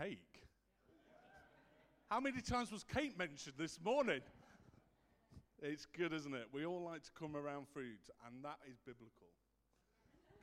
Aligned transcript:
cake. 0.00 0.48
How 2.08 2.20
many 2.20 2.40
times 2.40 2.72
was 2.72 2.84
cake 2.84 3.18
mentioned 3.18 3.56
this 3.58 3.78
morning? 3.84 4.20
It's 5.60 5.84
good, 5.84 6.12
isn't 6.12 6.32
it? 6.32 6.48
We 6.52 6.64
all 6.64 6.82
like 6.82 7.04
to 7.04 7.12
come 7.12 7.36
around 7.36 7.68
food, 7.68 8.00
and 8.24 8.40
that 8.42 8.56
is 8.64 8.80
biblical. 8.80 9.28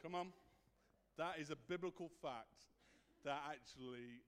Come 0.01 0.13
on. 0.13 0.29
That 1.17 1.41
is 1.41 1.49
a 1.49 1.57
biblical 1.57 2.11
fact 2.21 2.69
that 3.25 3.41
actually 3.49 4.21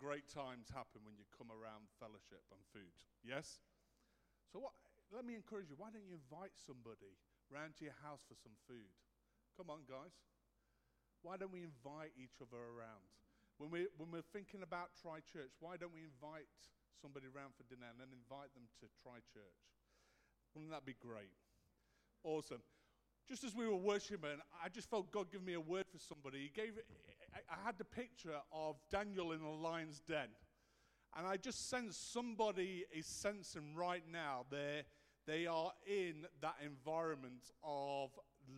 great 0.00 0.32
times 0.32 0.72
happen 0.72 1.04
when 1.04 1.14
you 1.20 1.28
come 1.36 1.52
around 1.52 1.84
fellowship 2.00 2.40
and 2.48 2.60
food. 2.72 2.96
Yes? 3.20 3.60
So, 4.48 4.64
what, 4.64 4.72
let 5.12 5.28
me 5.28 5.36
encourage 5.36 5.68
you 5.68 5.76
why 5.76 5.92
don't 5.92 6.08
you 6.08 6.16
invite 6.16 6.56
somebody 6.56 7.20
round 7.52 7.76
to 7.78 7.84
your 7.84 7.98
house 8.00 8.24
for 8.24 8.34
some 8.40 8.56
food? 8.64 8.96
Come 9.60 9.68
on, 9.68 9.84
guys. 9.84 10.16
Why 11.20 11.36
don't 11.36 11.52
we 11.52 11.60
invite 11.60 12.16
each 12.16 12.40
other 12.40 12.56
around? 12.56 13.04
When, 13.58 13.70
we, 13.70 13.86
when 13.96 14.10
we're 14.10 14.26
thinking 14.32 14.62
about 14.62 14.90
Tri 15.00 15.20
Church, 15.30 15.52
why 15.60 15.76
don't 15.76 15.94
we 15.94 16.02
invite 16.02 16.50
somebody 17.00 17.26
around 17.26 17.54
for 17.54 17.62
dinner 17.70 17.86
and 17.90 17.98
then 17.98 18.08
invite 18.10 18.52
them 18.54 18.66
to 18.80 18.86
Tri 19.02 19.22
Church? 19.32 19.60
Wouldn't 20.54 20.72
that 20.72 20.84
be 20.84 20.94
great? 20.98 21.30
Awesome. 22.22 22.62
Just 23.28 23.44
as 23.44 23.54
we 23.54 23.66
were 23.66 23.76
worshiping, 23.76 24.38
I 24.62 24.68
just 24.68 24.90
felt 24.90 25.10
God 25.10 25.30
give 25.32 25.42
me 25.42 25.54
a 25.54 25.60
word 25.60 25.86
for 25.90 25.98
somebody. 25.98 26.42
He 26.42 26.50
gave, 26.50 26.78
I 27.48 27.64
had 27.64 27.78
the 27.78 27.84
picture 27.84 28.36
of 28.52 28.76
Daniel 28.90 29.32
in 29.32 29.40
the 29.40 29.48
lion's 29.48 30.00
den. 30.00 30.28
And 31.16 31.26
I 31.26 31.36
just 31.36 31.70
sense 31.70 31.96
somebody 31.96 32.84
is 32.92 33.06
sensing 33.06 33.74
right 33.76 34.02
now 34.10 34.46
they 34.50 34.82
they 35.26 35.46
are 35.46 35.72
in 35.86 36.26
that 36.42 36.56
environment 36.64 37.50
of 37.62 38.10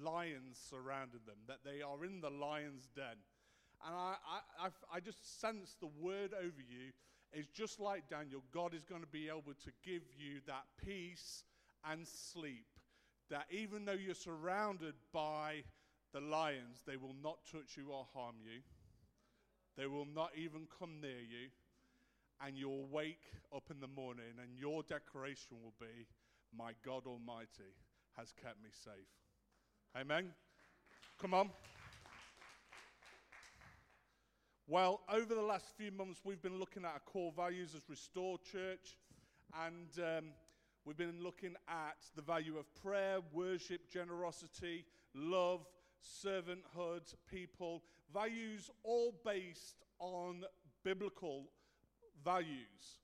lions 0.02 0.58
surrounding 0.68 1.20
them, 1.26 1.36
that 1.46 1.60
they 1.64 1.80
are 1.80 2.04
in 2.04 2.20
the 2.20 2.30
lion's 2.30 2.88
den. 2.94 3.16
And 3.86 3.94
I, 3.94 4.16
I, 4.60 4.68
I 4.96 5.00
just 5.00 5.40
sense 5.40 5.76
the 5.80 5.88
word 6.00 6.32
over 6.34 6.62
you 6.68 6.90
is 7.32 7.46
just 7.46 7.78
like 7.78 8.08
Daniel, 8.10 8.42
God 8.52 8.74
is 8.74 8.84
going 8.84 9.02
to 9.02 9.06
be 9.06 9.28
able 9.28 9.54
to 9.64 9.70
give 9.84 10.02
you 10.18 10.40
that 10.46 10.64
peace 10.84 11.44
and 11.88 12.06
sleep. 12.06 12.66
That 13.30 13.46
even 13.50 13.84
though 13.84 13.92
you're 13.92 14.14
surrounded 14.14 14.94
by 15.12 15.62
the 16.12 16.20
lions, 16.20 16.82
they 16.86 16.96
will 16.96 17.14
not 17.22 17.38
touch 17.50 17.76
you 17.76 17.90
or 17.90 18.06
harm 18.14 18.36
you. 18.42 18.60
They 19.76 19.86
will 19.86 20.06
not 20.06 20.30
even 20.36 20.66
come 20.78 21.00
near 21.00 21.10
you. 21.10 21.50
And 22.44 22.56
you'll 22.56 22.86
wake 22.90 23.24
up 23.54 23.70
in 23.70 23.80
the 23.80 23.88
morning, 23.88 24.36
and 24.42 24.58
your 24.58 24.82
declaration 24.82 25.56
will 25.62 25.74
be, 25.80 26.06
My 26.56 26.72
God 26.84 27.06
Almighty 27.06 27.72
has 28.16 28.32
kept 28.32 28.62
me 28.62 28.70
safe. 28.72 28.92
Amen. 29.98 30.32
Come 31.18 31.34
on. 31.34 31.50
Well, 34.68 35.02
over 35.08 35.32
the 35.32 35.42
last 35.42 35.66
few 35.76 35.92
months, 35.92 36.22
we've 36.24 36.42
been 36.42 36.58
looking 36.58 36.84
at 36.84 36.90
our 36.90 37.00
core 37.06 37.30
values 37.30 37.72
as 37.76 37.88
Restore 37.88 38.38
Church, 38.38 38.96
and 39.64 39.86
um, 39.98 40.24
we've 40.84 40.96
been 40.96 41.22
looking 41.22 41.54
at 41.68 41.98
the 42.16 42.22
value 42.22 42.58
of 42.58 42.66
prayer, 42.82 43.18
worship, 43.32 43.88
generosity, 43.88 44.84
love, 45.14 45.64
servanthood, 46.02 47.14
people, 47.30 47.84
values 48.12 48.68
all 48.82 49.14
based 49.24 49.84
on 50.00 50.42
biblical 50.82 51.44
values. 52.24 52.98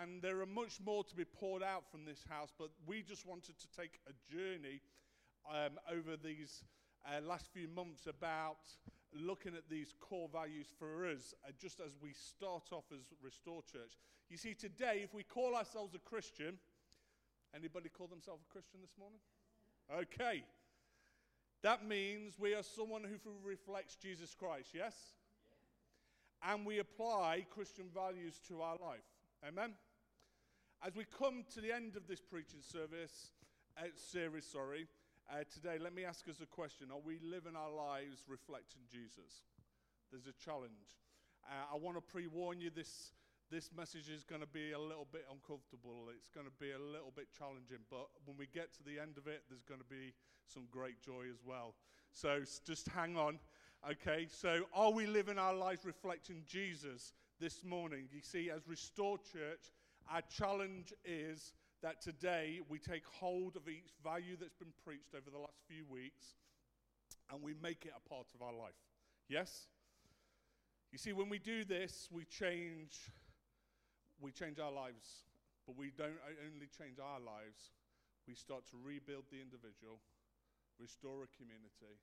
And 0.00 0.22
there 0.22 0.40
are 0.40 0.46
much 0.46 0.78
more 0.86 1.02
to 1.02 1.16
be 1.16 1.24
poured 1.24 1.64
out 1.64 1.90
from 1.90 2.04
this 2.04 2.22
house, 2.28 2.52
but 2.56 2.68
we 2.86 3.02
just 3.02 3.26
wanted 3.26 3.58
to 3.58 3.66
take 3.76 3.98
a 4.06 4.32
journey 4.32 4.82
um, 5.50 5.80
over 5.92 6.16
these 6.16 6.62
uh, 7.04 7.20
last 7.26 7.48
few 7.52 7.66
months 7.66 8.06
about 8.06 8.58
looking 9.14 9.54
at 9.54 9.68
these 9.68 9.94
core 10.00 10.28
values 10.32 10.66
for 10.78 11.06
us, 11.06 11.34
uh, 11.46 11.50
just 11.60 11.80
as 11.80 11.96
we 12.02 12.12
start 12.12 12.64
off 12.72 12.84
as 12.92 13.00
Restore 13.22 13.62
Church. 13.62 13.98
You 14.28 14.36
see, 14.36 14.54
today, 14.54 15.00
if 15.02 15.14
we 15.14 15.22
call 15.22 15.54
ourselves 15.54 15.94
a 15.94 15.98
Christian, 15.98 16.58
anybody 17.54 17.88
call 17.88 18.06
themselves 18.06 18.42
a 18.48 18.52
Christian 18.52 18.80
this 18.80 18.96
morning? 18.98 19.20
Okay. 19.92 20.44
That 21.62 21.86
means 21.86 22.38
we 22.38 22.54
are 22.54 22.62
someone 22.62 23.02
who 23.02 23.18
reflects 23.42 23.96
Jesus 23.96 24.34
Christ, 24.34 24.70
yes? 24.74 24.94
And 26.42 26.64
we 26.64 26.78
apply 26.78 27.46
Christian 27.50 27.86
values 27.92 28.40
to 28.48 28.62
our 28.62 28.76
life. 28.76 29.00
Amen? 29.46 29.72
As 30.86 30.94
we 30.94 31.04
come 31.04 31.44
to 31.54 31.60
the 31.60 31.72
end 31.72 31.96
of 31.96 32.06
this 32.06 32.20
preaching 32.20 32.60
service, 32.60 33.32
uh, 33.76 33.86
series, 33.96 34.46
sorry, 34.46 34.86
uh, 35.30 35.44
today, 35.52 35.76
let 35.78 35.94
me 35.94 36.04
ask 36.04 36.28
us 36.28 36.40
a 36.40 36.46
question. 36.46 36.88
Are 36.90 37.04
we 37.04 37.18
living 37.22 37.52
our 37.54 37.70
lives 37.70 38.24
reflecting 38.28 38.80
Jesus? 38.90 39.44
There's 40.10 40.26
a 40.26 40.32
challenge. 40.32 40.96
Uh, 41.44 41.74
I 41.74 41.76
want 41.76 41.96
to 41.96 42.00
pre 42.00 42.26
warn 42.26 42.60
you 42.60 42.70
this 42.70 43.12
this 43.50 43.70
message 43.76 44.08
is 44.08 44.24
going 44.24 44.42
to 44.42 44.48
be 44.48 44.72
a 44.72 44.78
little 44.78 45.06
bit 45.10 45.24
uncomfortable. 45.32 46.08
It's 46.14 46.28
going 46.28 46.46
to 46.46 46.52
be 46.60 46.72
a 46.72 46.78
little 46.78 47.12
bit 47.14 47.28
challenging, 47.36 47.80
but 47.90 48.08
when 48.26 48.36
we 48.36 48.46
get 48.52 48.74
to 48.76 48.82
the 48.84 49.00
end 49.00 49.16
of 49.16 49.26
it, 49.26 49.42
there's 49.48 49.64
going 49.64 49.80
to 49.80 49.86
be 49.86 50.12
some 50.46 50.64
great 50.70 51.00
joy 51.00 51.24
as 51.30 51.40
well. 51.44 51.74
So 52.12 52.40
just 52.66 52.88
hang 52.88 53.16
on. 53.16 53.38
Okay, 53.88 54.26
so 54.28 54.64
are 54.74 54.92
we 54.92 55.06
living 55.06 55.38
our 55.38 55.54
lives 55.54 55.84
reflecting 55.84 56.42
Jesus 56.46 57.14
this 57.40 57.64
morning? 57.64 58.08
You 58.12 58.20
see, 58.20 58.50
as 58.50 58.68
Restore 58.68 59.16
Church, 59.18 59.72
our 60.12 60.22
challenge 60.22 60.92
is 61.04 61.52
that 61.82 62.00
today 62.00 62.60
we 62.68 62.78
take 62.78 63.06
hold 63.06 63.56
of 63.56 63.68
each 63.68 63.92
value 64.02 64.36
that's 64.38 64.56
been 64.56 64.74
preached 64.84 65.14
over 65.14 65.30
the 65.30 65.38
last 65.38 65.62
few 65.68 65.84
weeks 65.88 66.34
and 67.30 67.42
we 67.42 67.54
make 67.62 67.86
it 67.86 67.92
a 67.94 68.08
part 68.08 68.26
of 68.34 68.42
our 68.42 68.52
life. 68.52 68.78
Yes? 69.28 69.68
You 70.90 70.98
see, 70.98 71.12
when 71.12 71.28
we 71.28 71.38
do 71.38 71.64
this, 71.64 72.08
we 72.10 72.24
change 72.24 73.12
we 74.18 74.34
change 74.34 74.58
our 74.58 74.74
lives, 74.74 75.30
but 75.62 75.78
we 75.78 75.94
don't 75.94 76.18
only 76.42 76.66
change 76.66 76.98
our 76.98 77.22
lives, 77.22 77.70
we 78.26 78.34
start 78.34 78.66
to 78.74 78.76
rebuild 78.82 79.30
the 79.30 79.38
individual, 79.38 80.02
restore 80.74 81.22
a 81.22 81.30
community, 81.30 82.02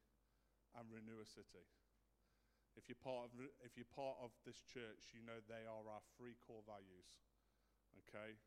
and 0.80 0.88
renew 0.88 1.20
a 1.20 1.28
city. 1.28 1.68
If 2.80 2.88
you're 2.88 3.00
part 3.00 3.28
of, 3.28 3.32
if 3.68 3.76
you're 3.76 3.88
part 3.92 4.16
of 4.24 4.32
this 4.48 4.64
church, 4.64 5.12
you 5.12 5.24
know 5.24 5.44
they 5.48 5.68
are 5.68 5.84
our 5.92 6.04
three 6.16 6.40
core 6.44 6.64
values. 6.64 7.08
Okay? 8.08 8.40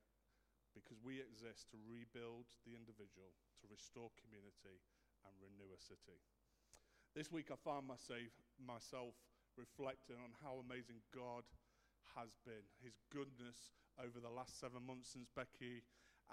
Because 0.83 1.03
we 1.03 1.19
exist 1.19 1.71
to 1.75 1.79
rebuild 1.87 2.47
the 2.63 2.75
individual, 2.79 3.35
to 3.63 3.67
restore 3.71 4.11
community, 4.19 4.79
and 5.27 5.35
renew 5.43 5.75
a 5.75 5.81
city. 5.81 6.19
This 7.15 7.33
week 7.35 7.51
I 7.51 7.59
found 7.59 7.89
myself, 7.89 8.31
myself 8.63 9.15
reflecting 9.59 10.17
on 10.23 10.31
how 10.39 10.63
amazing 10.63 11.03
God 11.11 11.43
has 12.15 12.31
been, 12.47 12.63
his 12.83 12.95
goodness 13.11 13.75
over 13.99 14.23
the 14.23 14.31
last 14.31 14.61
seven 14.63 14.87
months 14.87 15.11
since 15.13 15.27
Becky 15.35 15.83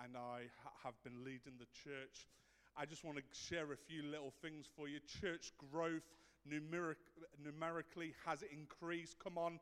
and 0.03 0.15
I 0.17 0.51
ha- 0.63 0.77
have 0.83 0.97
been 1.03 1.23
leading 1.23 1.57
the 1.57 1.69
church. 1.71 2.27
I 2.77 2.85
just 2.85 3.03
want 3.03 3.17
to 3.17 3.23
share 3.31 3.71
a 3.71 3.77
few 3.77 4.03
little 4.03 4.33
things 4.41 4.67
for 4.75 4.87
you. 4.87 4.99
Church 5.21 5.51
growth 5.57 6.05
numeric- 6.43 7.09
numerically 7.43 8.13
has 8.25 8.43
increased. 8.43 9.17
Come 9.19 9.37
on. 9.37 9.59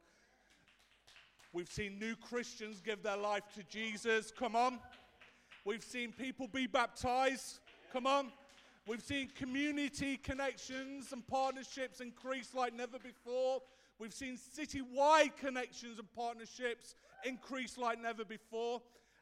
We've 1.53 1.69
seen 1.69 1.99
new 1.99 2.15
Christians 2.15 2.81
give 2.81 3.03
their 3.03 3.15
life 3.15 3.43
to 3.55 3.63
Jesus. 3.63 4.31
Come 4.31 4.55
on. 4.55 4.79
We've 5.65 5.83
seen 5.83 6.11
people 6.11 6.47
be 6.47 6.65
baptized. 6.65 7.59
Come 7.91 8.07
on. 8.07 8.31
We've 8.87 9.03
seen 9.03 9.29
community 9.29 10.17
connections 10.17 11.13
and 11.13 11.25
partnerships 11.25 12.01
increase 12.01 12.53
like 12.53 12.73
never 12.73 12.97
before. 12.99 13.61
We've 13.99 14.13
seen 14.13 14.35
city-wide 14.35 15.37
connections 15.37 15.99
and 15.99 16.11
partnerships 16.13 16.95
increase 17.23 17.77
like 17.77 18.01
never 18.01 18.25
before, 18.25 18.81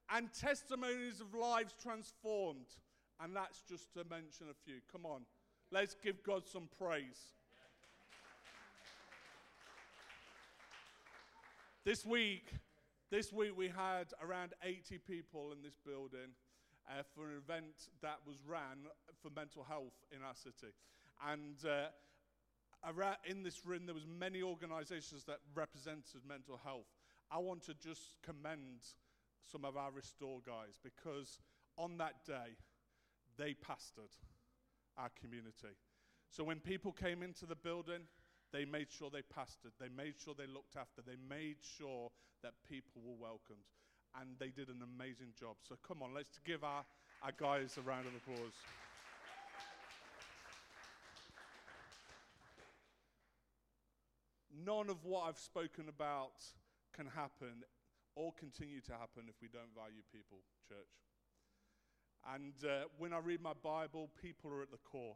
and 0.09 0.33
testimonies 0.33 1.21
of 1.21 1.35
lives 1.35 1.75
transformed. 1.79 2.65
And 3.21 3.35
that's 3.35 3.61
just 3.69 3.93
to 3.93 4.03
mention 4.09 4.47
a 4.49 4.55
few. 4.65 4.77
Come 4.91 5.05
on, 5.05 5.21
let's 5.71 5.95
give 6.01 6.23
God 6.23 6.47
some 6.47 6.69
praise. 6.79 7.35
This 11.83 12.05
week, 12.05 12.45
this 13.09 13.33
week 13.33 13.57
we 13.57 13.67
had 13.67 14.13
around 14.23 14.53
80 14.63 14.99
people 14.99 15.51
in 15.51 15.63
this 15.63 15.79
building 15.83 16.37
uh, 16.87 17.01
for 17.15 17.25
an 17.25 17.37
event 17.37 17.89
that 18.03 18.19
was 18.23 18.37
ran 18.47 18.85
for 19.19 19.31
mental 19.35 19.63
health 19.63 19.95
in 20.15 20.21
our 20.21 20.35
city. 20.35 20.73
And 21.27 21.55
uh, 21.65 21.87
in 23.25 23.41
this 23.41 23.65
room, 23.65 23.87
there 23.87 23.95
was 23.95 24.05
many 24.05 24.43
organizations 24.43 25.23
that 25.23 25.39
represented 25.55 26.21
mental 26.27 26.59
health. 26.63 26.85
I 27.31 27.39
want 27.39 27.63
to 27.63 27.73
just 27.73 28.13
commend 28.21 28.85
some 29.51 29.65
of 29.65 29.75
our 29.75 29.89
Restore 29.91 30.41
guys 30.45 30.77
because 30.83 31.39
on 31.77 31.97
that 31.97 32.25
day, 32.27 32.57
they 33.39 33.55
pastored 33.55 34.13
our 34.99 35.09
community. 35.19 35.73
So 36.29 36.43
when 36.43 36.59
people 36.59 36.91
came 36.91 37.23
into 37.23 37.47
the 37.47 37.55
building, 37.55 38.01
they 38.51 38.65
made 38.65 38.87
sure 38.91 39.09
they 39.09 39.23
pastored, 39.23 39.73
they 39.79 39.89
made 39.89 40.15
sure 40.17 40.33
they 40.37 40.47
looked 40.47 40.75
after, 40.75 41.01
they 41.01 41.19
made 41.29 41.57
sure 41.61 42.11
that 42.43 42.53
people 42.67 43.01
were 43.03 43.19
welcomed. 43.19 43.65
And 44.19 44.35
they 44.39 44.49
did 44.49 44.67
an 44.67 44.83
amazing 44.83 45.31
job. 45.39 45.55
So 45.63 45.75
come 45.87 46.03
on, 46.03 46.13
let's 46.13 46.37
give 46.45 46.63
our, 46.63 46.83
our 47.23 47.31
guys 47.31 47.77
a 47.77 47.81
round 47.81 48.07
of 48.07 48.13
applause. 48.15 48.59
none 54.65 54.89
of 54.89 55.03
what 55.05 55.27
I've 55.27 55.39
spoken 55.39 55.89
about 55.89 56.43
can 56.93 57.07
happen 57.07 57.63
or 58.15 58.33
continue 58.37 58.81
to 58.81 58.91
happen 58.91 59.23
if 59.27 59.35
we 59.41 59.47
don't 59.47 59.73
value 59.75 60.03
people, 60.11 60.39
church. 60.67 60.93
And 62.35 62.53
uh, 62.63 62.85
when 62.97 63.13
I 63.13 63.19
read 63.19 63.41
my 63.41 63.53
Bible, 63.63 64.09
people 64.21 64.51
are 64.51 64.61
at 64.61 64.71
the 64.71 64.77
core. 64.77 65.15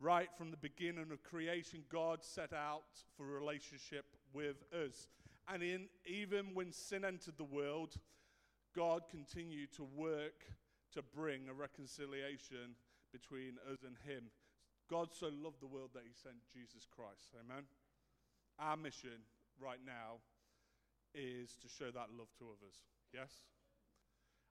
Right 0.00 0.28
from 0.36 0.50
the 0.50 0.56
beginning 0.56 1.10
of 1.12 1.22
creation, 1.22 1.84
God 1.90 2.22
set 2.22 2.52
out 2.52 2.84
for 3.16 3.24
a 3.24 3.40
relationship 3.40 4.04
with 4.32 4.56
us. 4.72 5.08
And 5.48 5.62
in, 5.62 5.86
even 6.06 6.54
when 6.54 6.72
sin 6.72 7.04
entered 7.04 7.36
the 7.36 7.44
world, 7.44 7.94
God 8.74 9.02
continued 9.10 9.72
to 9.76 9.84
work 9.84 10.44
to 10.92 11.02
bring 11.02 11.48
a 11.48 11.54
reconciliation 11.54 12.76
between 13.12 13.54
us 13.70 13.78
and 13.86 13.96
Him. 14.04 14.24
God 14.90 15.08
so 15.12 15.26
loved 15.26 15.60
the 15.60 15.66
world 15.66 15.90
that 15.94 16.02
He 16.06 16.12
sent 16.12 16.36
Jesus 16.52 16.86
Christ. 16.90 17.34
Amen. 17.38 17.64
Our 18.58 18.76
mission 18.76 19.22
right 19.60 19.80
now 19.84 20.20
is 21.14 21.56
to 21.62 21.68
show 21.68 21.90
that 21.90 22.10
love 22.18 22.28
to 22.38 22.44
others. 22.46 22.82
Yes? 23.12 23.30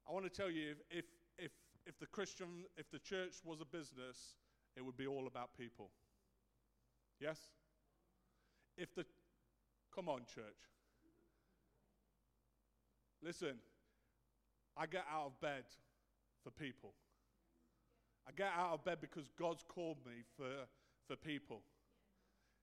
I 0.08 0.14
want 0.14 0.26
to 0.26 0.32
tell 0.32 0.50
you 0.50 0.72
if, 0.72 0.78
if, 0.90 1.06
if, 1.38 1.52
if 1.86 2.00
the 2.00 2.08
Christian, 2.08 2.66
if 2.78 2.90
the 2.90 3.00
church 3.00 3.36
was 3.44 3.60
a 3.62 3.66
business, 3.66 4.36
it 4.76 4.86
would 4.86 4.98
be 4.98 5.08
all 5.08 5.28
about 5.28 5.58
people. 5.58 5.90
Yes? 7.20 7.40
If 8.78 8.94
the, 8.96 9.06
come 9.94 10.10
on, 10.10 10.22
church. 10.34 10.44
Listen, 13.24 13.56
I 14.76 14.86
get 14.86 15.06
out 15.12 15.28
of 15.28 15.40
bed 15.40 15.64
for 16.44 16.52
people. 16.52 16.94
I 18.28 18.32
get 18.36 18.52
out 18.58 18.74
of 18.74 18.84
bed 18.84 18.98
because 19.02 19.30
God's 19.40 19.64
called 19.68 19.98
me 20.06 20.24
for, 20.38 20.50
for 21.08 21.16
people. 21.16 21.62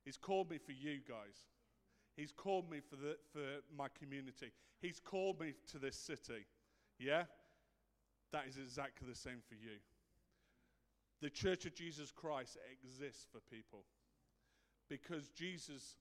He's 0.05 0.17
called 0.17 0.51
me 0.51 0.59
for 0.59 0.73
you 0.73 0.99
guys. 1.07 1.47
He's 2.17 2.33
called 2.33 2.71
me 2.71 2.81
for, 2.81 2.97
the, 2.97 3.17
for 3.33 3.63
my 3.77 3.87
community. 3.99 4.53
He's 4.81 5.01
called 5.01 5.41
me 5.41 5.55
to 5.71 5.79
this 5.79 5.97
city. 5.97 6.47
Yeah? 6.99 7.25
That 8.33 8.45
is 8.49 8.57
exactly 8.57 9.09
the 9.09 9.17
same 9.17 9.41
for 9.49 9.55
you. 9.55 9.79
The 11.21 11.31
Church 11.31 11.67
of 11.67 11.75
Jesus 11.75 12.11
Christ 12.11 12.57
exists 12.73 13.27
for 13.31 13.41
people 13.55 13.85
because 14.89 15.29
Jesus 15.29 15.97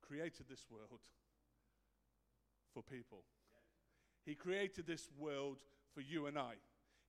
created 0.00 0.46
this 0.48 0.64
world 0.70 1.00
for 2.72 2.82
people. 2.82 3.24
He 4.24 4.34
created 4.34 4.86
this 4.86 5.08
world 5.18 5.58
for 5.94 6.00
you 6.00 6.26
and 6.26 6.38
I. 6.38 6.54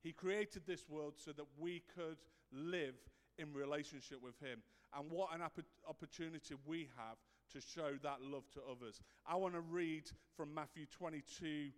He 0.02 0.12
created 0.12 0.62
this 0.66 0.88
world 0.88 1.14
so 1.16 1.32
that 1.32 1.46
we 1.58 1.82
could 1.94 2.18
live 2.52 2.94
in 3.38 3.52
relationship 3.52 4.22
with 4.22 4.38
Him. 4.40 4.62
And 4.96 5.10
what 5.10 5.34
an 5.34 5.42
opp- 5.42 5.60
opportunity 5.88 6.54
we 6.66 6.88
have 6.96 7.16
to 7.52 7.60
show 7.60 7.92
that 8.02 8.22
love 8.22 8.44
to 8.52 8.60
others. 8.70 9.00
I 9.26 9.36
want 9.36 9.54
to 9.54 9.60
read 9.60 10.04
from 10.36 10.54
Matthew 10.54 10.86
22, 10.86 11.70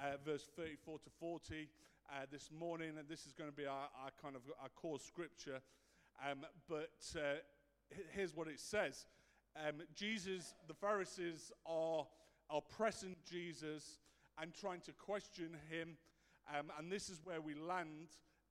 uh, 0.00 0.16
verse 0.24 0.48
34 0.56 0.98
to 0.98 1.10
40 1.18 1.68
uh, 2.10 2.26
this 2.30 2.50
morning, 2.50 2.90
and 2.98 3.08
this 3.08 3.26
is 3.26 3.32
going 3.32 3.50
to 3.50 3.56
be 3.56 3.66
our, 3.66 3.88
our 4.02 4.10
kind 4.20 4.36
of 4.36 4.42
our 4.60 4.68
core 4.70 4.98
scripture. 4.98 5.60
Um, 6.28 6.38
but 6.68 6.90
uh, 7.16 7.40
here's 8.14 8.34
what 8.34 8.48
it 8.48 8.60
says 8.60 9.06
um, 9.56 9.82
Jesus, 9.94 10.54
the 10.66 10.74
Pharisees 10.74 11.52
are, 11.66 12.06
are 12.50 12.60
pressing 12.60 13.16
Jesus 13.28 13.98
and 14.40 14.54
trying 14.54 14.80
to 14.82 14.92
question 14.92 15.56
him. 15.70 15.96
Um, 16.48 16.66
and 16.78 16.90
this 16.90 17.08
is 17.08 17.20
where 17.24 17.40
we 17.40 17.54
land 17.54 18.08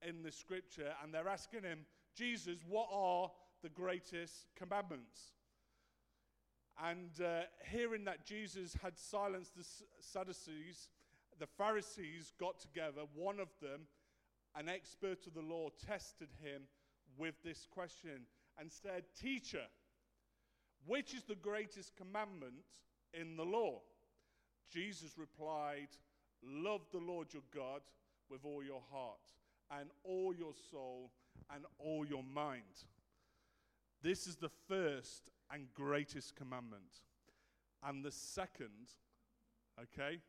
in 0.07 0.23
the 0.23 0.31
scripture. 0.31 0.93
And 1.03 1.13
they're 1.13 1.27
asking 1.27 1.63
him, 1.63 1.79
Jesus, 2.15 2.59
what 2.67 2.87
are 2.91 3.31
the 3.61 3.69
greatest 3.69 4.47
commandments? 4.55 5.33
And 6.83 7.11
uh, 7.21 7.41
hearing 7.69 8.05
that 8.05 8.25
Jesus 8.25 8.75
had 8.81 8.97
silenced 8.97 9.55
the 9.55 9.65
Sadducees, 9.99 10.89
the 11.41 11.47
Pharisees 11.47 12.33
got 12.39 12.59
together. 12.59 13.01
One 13.15 13.39
of 13.39 13.49
them, 13.59 13.81
an 14.55 14.69
expert 14.69 15.25
of 15.25 15.33
the 15.33 15.41
law, 15.41 15.69
tested 15.83 16.29
him 16.39 16.61
with 17.17 17.33
this 17.43 17.67
question 17.69 18.27
and 18.59 18.71
said, 18.71 19.05
Teacher, 19.19 19.65
which 20.85 21.15
is 21.15 21.23
the 21.23 21.35
greatest 21.35 21.95
commandment 21.97 22.53
in 23.19 23.37
the 23.37 23.43
law? 23.43 23.81
Jesus 24.71 25.17
replied, 25.17 25.87
Love 26.43 26.81
the 26.91 26.99
Lord 26.99 27.33
your 27.33 27.43
God 27.53 27.81
with 28.29 28.45
all 28.45 28.63
your 28.63 28.83
heart 28.91 29.33
and 29.79 29.89
all 30.03 30.35
your 30.37 30.53
soul 30.69 31.11
and 31.53 31.65
all 31.79 32.05
your 32.05 32.23
mind. 32.23 32.85
This 34.03 34.27
is 34.27 34.35
the 34.35 34.51
first 34.67 35.31
and 35.51 35.73
greatest 35.73 36.35
commandment. 36.35 37.01
And 37.83 38.05
the 38.05 38.11
second, 38.11 38.93
okay? 39.81 40.19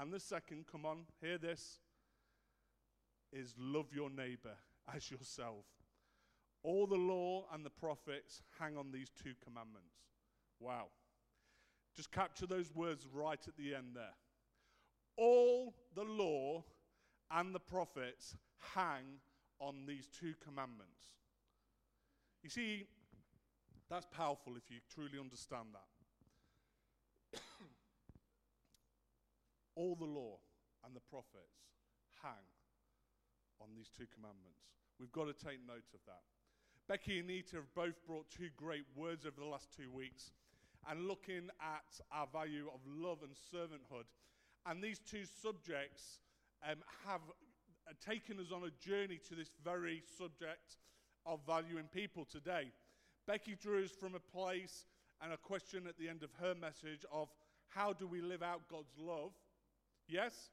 And 0.00 0.12
the 0.12 0.20
second, 0.20 0.66
come 0.70 0.86
on, 0.86 0.98
hear 1.20 1.38
this, 1.38 1.80
is 3.32 3.54
love 3.58 3.86
your 3.92 4.10
neighbor 4.10 4.56
as 4.94 5.10
yourself. 5.10 5.64
All 6.62 6.86
the 6.86 6.96
law 6.96 7.46
and 7.52 7.64
the 7.64 7.70
prophets 7.70 8.42
hang 8.60 8.76
on 8.76 8.92
these 8.92 9.10
two 9.10 9.32
commandments. 9.44 9.96
Wow. 10.60 10.86
Just 11.96 12.12
capture 12.12 12.46
those 12.46 12.72
words 12.74 13.06
right 13.12 13.40
at 13.46 13.56
the 13.56 13.74
end 13.74 13.88
there. 13.94 14.14
All 15.16 15.74
the 15.94 16.04
law 16.04 16.64
and 17.30 17.54
the 17.54 17.60
prophets 17.60 18.36
hang 18.74 19.04
on 19.60 19.84
these 19.86 20.08
two 20.08 20.34
commandments. 20.44 21.02
You 22.42 22.50
see, 22.50 22.86
that's 23.90 24.06
powerful 24.12 24.54
if 24.56 24.70
you 24.70 24.78
truly 24.94 25.18
understand 25.18 25.68
that. 25.72 25.97
All 29.78 29.94
the 29.94 30.10
law 30.10 30.42
and 30.82 30.90
the 30.90 31.06
prophets 31.06 31.70
hang 32.18 32.42
on 33.62 33.68
these 33.78 33.86
two 33.94 34.10
commandments. 34.10 34.74
We've 34.98 35.14
got 35.14 35.30
to 35.30 35.38
take 35.38 35.62
note 35.62 35.86
of 35.94 36.02
that. 36.10 36.26
Becky 36.88 37.20
and 37.20 37.28
Nita 37.28 37.62
have 37.62 37.74
both 37.76 37.94
brought 38.04 38.26
two 38.28 38.50
great 38.56 38.86
words 38.96 39.24
over 39.24 39.38
the 39.38 39.46
last 39.46 39.68
two 39.70 39.86
weeks 39.94 40.32
and 40.90 41.06
looking 41.06 41.46
at 41.62 42.00
our 42.10 42.26
value 42.32 42.66
of 42.74 42.80
love 42.86 43.18
and 43.22 43.38
servanthood. 43.54 44.10
And 44.66 44.82
these 44.82 44.98
two 44.98 45.22
subjects 45.42 46.18
um, 46.68 46.82
have 47.06 47.20
uh, 47.86 47.92
taken 48.04 48.40
us 48.40 48.50
on 48.50 48.64
a 48.64 48.88
journey 48.88 49.20
to 49.28 49.36
this 49.36 49.50
very 49.62 50.02
subject 50.18 50.78
of 51.24 51.38
valuing 51.46 51.86
people 51.94 52.24
today. 52.24 52.72
Becky 53.26 53.54
drew 53.54 53.84
us 53.84 53.92
from 53.92 54.14
a 54.14 54.36
place 54.36 54.86
and 55.22 55.32
a 55.32 55.36
question 55.36 55.84
at 55.86 55.98
the 55.98 56.08
end 56.08 56.24
of 56.24 56.30
her 56.40 56.54
message 56.54 57.04
of 57.12 57.28
how 57.68 57.92
do 57.92 58.06
we 58.06 58.20
live 58.20 58.42
out 58.42 58.62
God's 58.68 58.96
love? 58.98 59.32
Yes? 60.08 60.50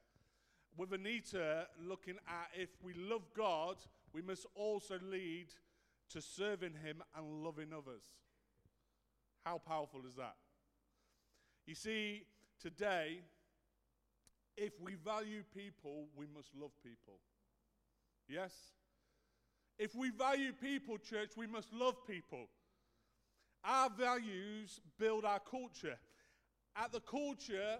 With 0.76 0.92
Anita 0.92 1.66
looking 1.82 2.16
at 2.28 2.50
if 2.54 2.68
we 2.82 2.92
love 2.94 3.22
God, 3.34 3.76
we 4.12 4.20
must 4.20 4.46
also 4.54 4.98
lead 5.10 5.46
to 6.10 6.20
serving 6.20 6.74
Him 6.84 7.02
and 7.16 7.42
loving 7.42 7.72
others. 7.72 8.02
How 9.44 9.58
powerful 9.58 10.02
is 10.06 10.14
that? 10.16 10.36
You 11.66 11.74
see, 11.74 12.24
today, 12.60 13.20
if 14.56 14.72
we 14.80 14.94
value 14.94 15.42
people, 15.54 16.06
we 16.16 16.26
must 16.34 16.50
love 16.54 16.72
people. 16.82 17.20
Yes? 18.28 18.52
If 19.78 19.94
we 19.94 20.10
value 20.10 20.52
people, 20.52 20.98
church, 20.98 21.30
we 21.36 21.46
must 21.46 21.72
love 21.72 22.06
people. 22.06 22.48
Our 23.64 23.90
values 23.90 24.80
build 24.98 25.24
our 25.24 25.40
culture. 25.40 25.98
At 26.78 26.92
the 26.92 27.00
culture, 27.00 27.78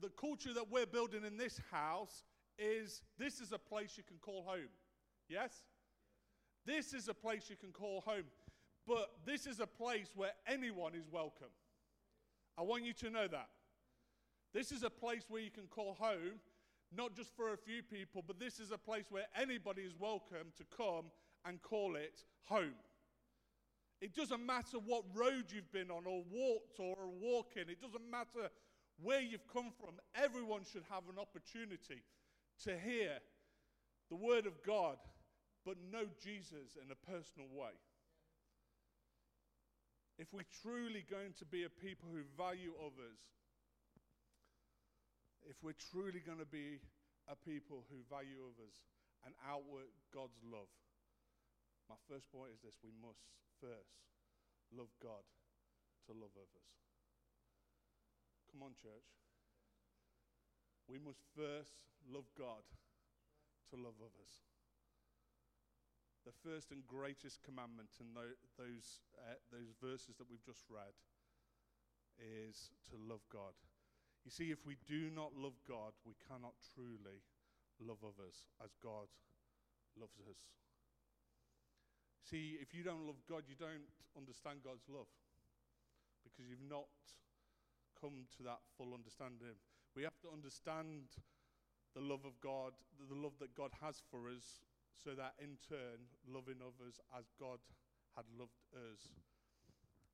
the 0.00 0.08
culture 0.10 0.54
that 0.54 0.70
we're 0.70 0.86
building 0.86 1.24
in 1.24 1.36
this 1.36 1.60
house 1.70 2.24
is 2.58 3.02
this 3.18 3.40
is 3.40 3.52
a 3.52 3.58
place 3.58 3.92
you 3.96 4.02
can 4.02 4.16
call 4.18 4.42
home. 4.42 4.70
Yes? 5.28 5.64
This 6.64 6.94
is 6.94 7.08
a 7.08 7.14
place 7.14 7.50
you 7.50 7.56
can 7.56 7.72
call 7.72 8.00
home. 8.00 8.24
But 8.86 9.10
this 9.26 9.46
is 9.46 9.60
a 9.60 9.66
place 9.66 10.10
where 10.14 10.32
anyone 10.46 10.94
is 10.94 11.04
welcome. 11.10 11.52
I 12.58 12.62
want 12.62 12.84
you 12.84 12.92
to 12.94 13.10
know 13.10 13.28
that. 13.28 13.48
This 14.52 14.72
is 14.72 14.82
a 14.82 14.90
place 14.90 15.24
where 15.28 15.40
you 15.40 15.50
can 15.50 15.66
call 15.66 15.96
home, 15.98 16.40
not 16.94 17.14
just 17.14 17.34
for 17.36 17.52
a 17.52 17.56
few 17.56 17.82
people, 17.82 18.22
but 18.26 18.38
this 18.38 18.60
is 18.60 18.70
a 18.70 18.78
place 18.78 19.04
where 19.10 19.24
anybody 19.40 19.82
is 19.82 19.94
welcome 19.98 20.52
to 20.56 20.64
come 20.76 21.06
and 21.44 21.62
call 21.62 21.96
it 21.96 22.24
home. 22.44 22.74
It 24.02 24.16
doesn't 24.18 24.44
matter 24.44 24.82
what 24.82 25.04
road 25.14 25.54
you've 25.54 25.70
been 25.70 25.88
on 25.88 26.10
or 26.10 26.24
walked 26.26 26.80
or 26.80 26.98
are 26.98 27.14
walking. 27.22 27.70
It 27.70 27.80
doesn't 27.80 28.02
matter 28.10 28.50
where 28.98 29.22
you've 29.22 29.46
come 29.46 29.70
from. 29.78 30.02
Everyone 30.18 30.66
should 30.66 30.82
have 30.90 31.06
an 31.06 31.22
opportunity 31.22 32.02
to 32.66 32.74
hear 32.74 33.22
the 34.10 34.18
word 34.18 34.50
of 34.50 34.58
God, 34.66 34.98
but 35.64 35.78
know 35.86 36.10
Jesus 36.18 36.74
in 36.74 36.90
a 36.90 36.98
personal 37.06 37.46
way. 37.54 37.78
If 40.18 40.34
we're 40.34 40.50
truly 40.66 41.06
going 41.06 41.38
to 41.38 41.46
be 41.46 41.62
a 41.62 41.70
people 41.70 42.10
who 42.10 42.26
value 42.36 42.74
others, 42.82 43.22
if 45.46 45.62
we're 45.62 45.78
truly 45.94 46.18
going 46.26 46.42
to 46.42 46.50
be 46.50 46.82
a 47.30 47.38
people 47.38 47.86
who 47.86 48.02
value 48.10 48.42
others 48.50 48.82
and 49.22 49.30
outwork 49.46 49.94
God's 50.10 50.42
love, 50.42 50.70
my 51.86 51.96
first 52.10 52.26
point 52.34 52.50
is 52.50 52.58
this 52.66 52.74
we 52.82 52.90
must 52.98 53.22
first 53.62 54.02
love 54.74 54.90
God 54.98 55.22
to 56.06 56.12
love 56.12 56.34
others. 56.34 56.66
Come 58.50 58.66
on, 58.66 58.74
church. 58.74 59.06
We 60.90 60.98
must 60.98 61.22
first 61.38 61.78
love 62.10 62.26
God 62.34 62.66
to 63.70 63.76
love 63.78 64.02
others. 64.02 64.42
The 66.26 66.34
first 66.42 66.70
and 66.74 66.86
greatest 66.86 67.42
commandment 67.42 68.02
in 68.02 68.14
tho- 68.14 68.38
those, 68.58 69.00
uh, 69.18 69.38
those 69.50 69.70
verses 69.80 70.18
that 70.18 70.28
we've 70.28 70.44
just 70.44 70.66
read 70.68 70.94
is 72.18 72.70
to 72.90 72.96
love 72.98 73.22
God. 73.30 73.54
You 74.24 74.30
see, 74.30 74.50
if 74.50 74.66
we 74.66 74.76
do 74.86 75.10
not 75.10 75.34
love 75.34 75.58
God, 75.66 75.94
we 76.04 76.14
cannot 76.28 76.54
truly 76.74 77.22
love 77.80 78.04
others 78.04 78.46
as 78.62 78.74
God 78.82 79.08
loves 79.98 80.20
us. 80.28 80.61
See, 82.22 82.58
if 82.60 82.74
you 82.74 82.82
don't 82.82 83.06
love 83.06 83.20
God, 83.28 83.44
you 83.48 83.58
don't 83.58 83.90
understand 84.16 84.62
God's 84.64 84.86
love 84.88 85.10
because 86.22 86.46
you've 86.48 86.70
not 86.70 86.90
come 87.98 88.26
to 88.38 88.42
that 88.46 88.62
full 88.78 88.94
understanding. 88.94 89.58
We 89.94 90.02
have 90.02 90.18
to 90.22 90.30
understand 90.32 91.18
the 91.94 92.00
love 92.00 92.24
of 92.24 92.40
God, 92.40 92.72
the 93.10 93.18
love 93.18 93.36
that 93.40 93.54
God 93.54 93.70
has 93.82 94.00
for 94.10 94.30
us, 94.30 94.64
so 94.96 95.12
that 95.18 95.34
in 95.42 95.60
turn, 95.68 96.08
loving 96.24 96.62
others 96.62 97.02
as 97.12 97.28
God 97.38 97.60
had 98.16 98.24
loved 98.38 98.64
us, 98.72 99.12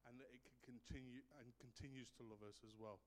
and 0.08 0.18
that 0.18 0.30
it 0.32 0.40
can 0.42 0.56
continue 0.64 1.22
and 1.38 1.52
continues 1.60 2.08
to 2.18 2.24
love 2.24 2.42
us 2.42 2.64
as 2.64 2.74
well. 2.74 2.98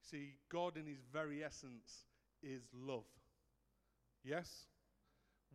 See, 0.00 0.38
God 0.48 0.76
in 0.76 0.86
his 0.86 1.02
very 1.12 1.42
essence 1.42 2.06
is 2.42 2.68
love. 2.72 3.08
Yes? 4.22 4.68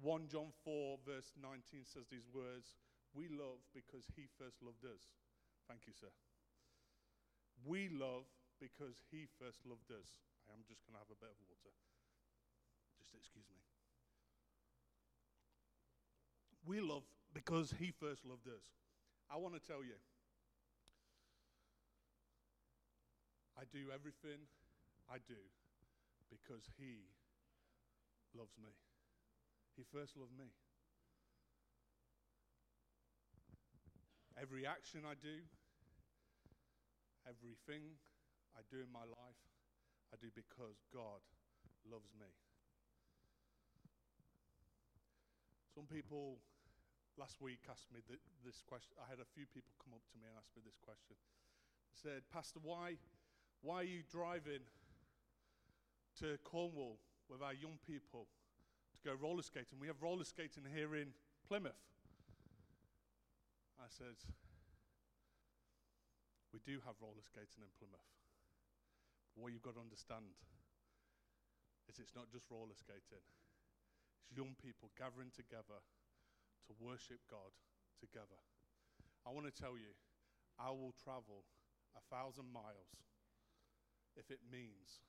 1 0.01 0.27
John 0.27 0.51
4, 0.63 0.99
verse 1.05 1.33
19 1.41 1.85
says 1.85 2.05
these 2.11 2.29
words 2.33 2.77
We 3.13 3.27
love 3.27 3.61
because 3.73 4.05
he 4.15 4.29
first 4.37 4.61
loved 4.61 4.85
us. 4.85 5.01
Thank 5.67 5.85
you, 5.89 5.93
sir. 5.93 6.13
We 7.65 7.89
love 7.89 8.29
because 8.61 9.01
he 9.11 9.27
first 9.39 9.65
loved 9.65 9.89
us. 9.91 10.07
I 10.47 10.53
am 10.53 10.63
just 10.67 10.85
going 10.85 10.95
to 10.95 11.03
have 11.03 11.11
a 11.11 11.19
bit 11.19 11.33
of 11.33 11.39
water. 11.49 11.73
Just 12.97 13.13
excuse 13.15 13.45
me. 13.49 13.59
We 16.65 16.81
love 16.81 17.03
because 17.33 17.73
he 17.79 17.91
first 17.91 18.25
loved 18.25 18.47
us. 18.47 18.65
I 19.29 19.37
want 19.37 19.53
to 19.55 19.61
tell 19.61 19.81
you, 19.81 19.97
I 23.57 23.63
do 23.69 23.91
everything 23.93 24.45
I 25.09 25.17
do 25.27 25.41
because 26.29 26.69
he 26.77 27.09
loves 28.37 28.53
me. 28.61 28.69
He 29.75 29.83
first 29.91 30.17
loved 30.17 30.37
me. 30.37 30.53
Every 34.39 34.63
action 34.63 35.03
I 35.03 35.19
do, 35.19 35.43
everything 37.27 37.99
I 38.55 38.63
do 38.71 38.79
in 38.79 38.87
my 38.87 39.03
life, 39.03 39.43
I 40.09 40.15
do 40.15 40.31
because 40.31 40.79
God 40.95 41.19
loves 41.83 42.15
me. 42.15 42.31
Some 45.75 45.91
people 45.91 46.39
last 47.19 47.43
week 47.43 47.67
asked 47.67 47.91
me 47.91 47.99
this 48.47 48.63
question. 48.63 48.95
I 48.95 49.11
had 49.11 49.19
a 49.19 49.27
few 49.35 49.43
people 49.43 49.75
come 49.83 49.91
up 49.91 50.07
to 50.07 50.15
me 50.15 50.23
and 50.31 50.39
ask 50.39 50.47
me 50.55 50.63
this 50.63 50.79
question. 50.79 51.19
They 51.91 51.99
said, 51.99 52.23
Pastor, 52.31 52.63
why, 52.63 52.95
why 53.59 53.83
are 53.83 53.91
you 53.91 54.07
driving 54.07 54.63
to 56.23 56.39
Cornwall 56.47 56.95
with 57.27 57.43
our 57.43 57.53
young 57.53 57.75
people 57.83 58.31
to 58.95 58.97
go 59.03 59.19
roller 59.19 59.43
skating? 59.43 59.83
We 59.83 59.91
have 59.91 59.99
roller 59.99 60.23
skating 60.23 60.63
here 60.63 60.95
in 60.95 61.11
Plymouth. 61.43 61.75
I 63.79 63.87
said, 63.87 64.19
We 66.51 66.59
do 66.67 66.83
have 66.83 66.99
roller 66.99 67.23
skating 67.23 67.63
in 67.63 67.71
Plymouth. 67.79 68.11
What 69.39 69.55
you've 69.55 69.63
got 69.63 69.79
to 69.79 69.83
understand 69.83 70.35
is 71.87 71.95
it's 71.95 72.13
not 72.13 72.27
just 72.27 72.51
roller 72.51 72.75
skating, 72.75 73.23
it's 74.19 74.35
young 74.35 74.59
people 74.59 74.91
gathering 74.99 75.31
together 75.31 75.79
to 76.67 76.71
worship 76.77 77.23
God 77.31 77.55
together. 78.03 78.37
I 79.23 79.31
want 79.31 79.47
to 79.47 79.55
tell 79.55 79.79
you, 79.79 79.95
I 80.59 80.75
will 80.75 80.91
travel 80.99 81.47
a 81.95 82.03
thousand 82.11 82.51
miles 82.51 82.99
if 84.19 84.27
it 84.27 84.43
means 84.51 84.99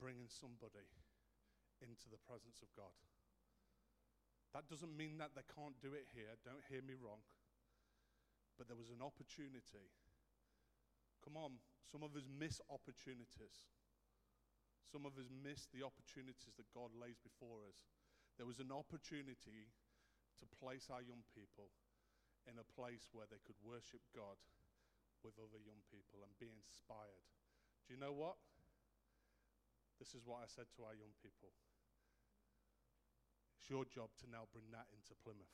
bringing 0.00 0.32
somebody 0.32 0.88
into 1.84 2.08
the 2.08 2.20
presence 2.24 2.64
of 2.64 2.72
God. 2.72 2.96
That 4.54 4.70
doesn't 4.70 4.94
mean 4.94 5.18
that 5.18 5.34
they 5.34 5.42
can't 5.50 5.74
do 5.82 5.92
it 5.98 6.06
here, 6.14 6.38
don't 6.46 6.62
hear 6.70 6.80
me 6.80 6.94
wrong. 6.94 7.26
But 8.54 8.70
there 8.70 8.78
was 8.78 8.94
an 8.94 9.02
opportunity. 9.02 9.90
Come 11.26 11.34
on, 11.34 11.58
some 11.90 12.06
of 12.06 12.14
us 12.14 12.30
miss 12.30 12.62
opportunities. 12.70 13.66
Some 14.86 15.02
of 15.10 15.18
us 15.18 15.26
miss 15.26 15.66
the 15.74 15.82
opportunities 15.82 16.54
that 16.54 16.70
God 16.70 16.94
lays 16.94 17.18
before 17.18 17.66
us. 17.66 17.82
There 18.38 18.46
was 18.46 18.62
an 18.62 18.70
opportunity 18.70 19.74
to 20.38 20.46
place 20.46 20.86
our 20.86 21.02
young 21.02 21.26
people 21.34 21.74
in 22.46 22.62
a 22.62 22.70
place 22.78 23.10
where 23.10 23.26
they 23.26 23.42
could 23.42 23.58
worship 23.58 24.06
God 24.14 24.38
with 25.26 25.34
other 25.40 25.58
young 25.58 25.82
people 25.90 26.22
and 26.22 26.30
be 26.38 26.52
inspired. 26.52 27.26
Do 27.88 27.96
you 27.96 27.98
know 27.98 28.14
what? 28.14 28.38
This 29.98 30.14
is 30.14 30.22
what 30.22 30.44
I 30.44 30.48
said 30.50 30.70
to 30.76 30.86
our 30.86 30.94
young 30.94 31.16
people. 31.18 31.50
It's 33.64 33.70
your 33.70 33.86
job 33.86 34.10
to 34.20 34.30
now 34.30 34.44
bring 34.52 34.66
that 34.72 34.84
into 34.92 35.14
Plymouth. 35.24 35.48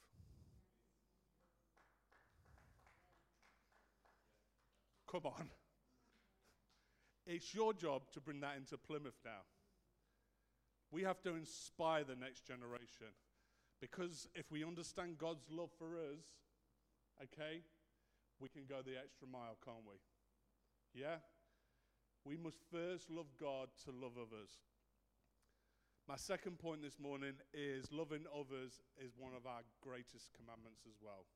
Come 5.09 5.26
on. 5.26 5.49
It's 7.25 7.55
your 7.55 7.73
job 7.73 8.02
to 8.14 8.21
bring 8.21 8.40
that 8.40 8.57
into 8.57 8.76
Plymouth 8.76 9.14
now. 9.25 9.47
We 10.90 11.05
have 11.05 11.23
to 11.23 11.37
inspire 11.37 12.02
the 12.02 12.17
next 12.17 12.45
generation. 12.49 13.14
Because 13.81 14.26
if 14.35 14.50
we 14.50 14.64
understand 14.64 15.19
God's 15.19 15.47
love 15.49 15.71
for 15.79 15.95
us, 15.95 16.26
okay, 17.23 17.62
we 18.40 18.49
can 18.49 18.62
go 18.69 18.83
the 18.85 18.99
extra 18.99 19.29
mile, 19.29 19.57
can't 19.64 19.87
we? 19.87 21.00
Yeah? 21.00 21.19
We 22.25 22.37
must 22.37 22.59
first 22.73 23.09
love 23.09 23.29
God 23.40 23.69
to 23.85 23.93
love 23.93 24.19
others. 24.19 24.50
My 26.09 26.16
second 26.16 26.59
point 26.59 26.83
this 26.83 26.99
morning 26.99 27.37
is 27.52 27.92
loving 27.92 28.25
others 28.33 28.80
is 28.99 29.14
one 29.19 29.37
of 29.37 29.47
our 29.47 29.62
greatest 29.80 30.33
commandments 30.35 30.83
as 30.88 30.97
well. 30.99 31.28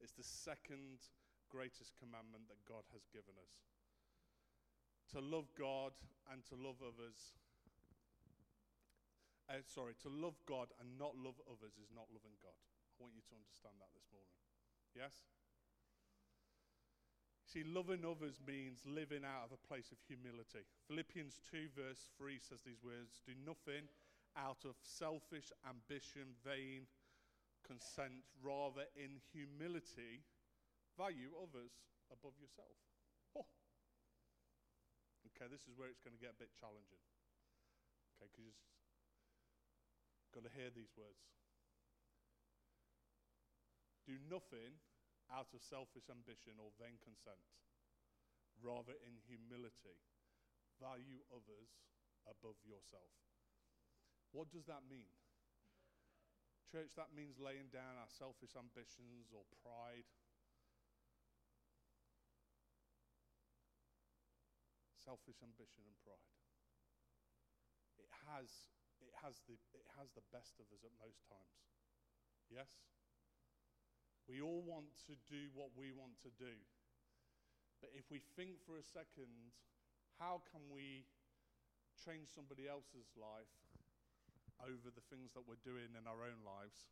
It's 0.00 0.16
the 0.16 0.26
second 0.26 1.04
greatest 1.48 1.94
commandment 1.96 2.48
that 2.50 2.60
God 2.66 2.84
has 2.92 3.06
given 3.12 3.36
us. 3.38 3.62
To 5.14 5.22
love 5.22 5.46
God 5.54 5.94
and 6.26 6.42
to 6.50 6.54
love 6.58 6.82
others. 6.82 7.38
Uh, 9.46 9.62
sorry, 9.62 9.94
to 10.02 10.10
love 10.10 10.34
God 10.48 10.74
and 10.82 10.98
not 10.98 11.14
love 11.14 11.38
others 11.46 11.78
is 11.78 11.94
not 11.94 12.10
loving 12.10 12.34
God. 12.42 12.58
I 12.58 12.94
want 12.98 13.14
you 13.14 13.22
to 13.30 13.34
understand 13.38 13.78
that 13.78 13.94
this 13.94 14.10
morning. 14.10 14.34
Yes? 14.90 15.14
See, 17.46 17.62
loving 17.62 18.02
others 18.02 18.42
means 18.42 18.82
living 18.82 19.22
out 19.22 19.46
of 19.46 19.54
a 19.54 19.66
place 19.70 19.94
of 19.94 20.02
humility. 20.02 20.66
Philippians 20.90 21.38
2, 21.46 21.70
verse 21.78 22.10
3 22.18 22.42
says 22.42 22.66
these 22.66 22.82
words 22.82 23.22
Do 23.22 23.38
nothing 23.38 23.86
out 24.36 24.68
of 24.68 24.76
selfish 24.84 25.50
ambition, 25.64 26.36
vain 26.44 26.86
consent, 27.64 28.22
rather 28.38 28.86
in 28.94 29.18
humility, 29.32 30.22
value 30.94 31.34
others 31.34 31.72
above 32.12 32.38
yourself. 32.38 32.78
Oh. 33.34 33.48
Okay, 35.32 35.50
this 35.50 35.66
is 35.66 35.74
where 35.74 35.90
it's 35.90 36.00
going 36.04 36.14
to 36.14 36.22
get 36.22 36.36
a 36.36 36.40
bit 36.40 36.54
challenging. 36.54 37.02
Okay, 38.16 38.30
because 38.30 38.46
you've 38.46 38.62
got 40.32 40.46
to 40.46 40.52
hear 40.54 40.70
these 40.70 40.94
words. 40.94 41.20
Do 44.06 44.14
nothing 44.30 44.78
out 45.34 45.50
of 45.50 45.58
selfish 45.58 46.06
ambition 46.06 46.62
or 46.62 46.70
vain 46.78 47.02
consent, 47.02 47.42
rather 48.62 48.94
in 49.02 49.18
humility, 49.26 49.98
value 50.78 51.26
others 51.34 51.74
above 52.30 52.56
yourself. 52.62 53.25
What 54.32 54.50
does 54.50 54.66
that 54.66 54.84
mean? 54.88 55.10
Church, 56.66 56.92
that 56.98 57.14
means 57.14 57.38
laying 57.38 57.70
down 57.70 57.94
our 57.94 58.10
selfish 58.10 58.58
ambitions 58.58 59.30
or 59.30 59.46
pride. 59.62 60.06
Selfish 64.98 65.38
ambition 65.46 65.86
and 65.86 65.96
pride. 66.02 66.34
It 68.02 68.10
has, 68.26 68.50
it 68.98 69.14
has, 69.22 69.38
the, 69.46 69.54
it 69.78 69.86
has 69.94 70.10
the 70.18 70.26
best 70.34 70.58
of 70.58 70.66
us 70.74 70.82
at 70.82 70.90
most 70.98 71.22
times. 71.30 71.62
Yes? 72.50 72.66
We 74.26 74.42
all 74.42 74.66
want 74.66 74.90
to 75.06 75.14
do 75.30 75.54
what 75.54 75.70
we 75.78 75.94
want 75.94 76.18
to 76.26 76.34
do. 76.34 76.58
But 77.78 77.94
if 77.94 78.10
we 78.10 78.18
think 78.34 78.58
for 78.66 78.74
a 78.74 78.82
second, 78.82 79.54
how 80.18 80.42
can 80.50 80.66
we 80.66 81.06
change 81.94 82.26
somebody 82.34 82.66
else's 82.66 83.06
life 83.14 83.54
over 84.62 84.88
the 84.88 85.04
things 85.12 85.32
that 85.36 85.44
we're 85.44 85.60
doing 85.60 85.92
in 85.96 86.08
our 86.08 86.24
own 86.24 86.40
lives? 86.44 86.88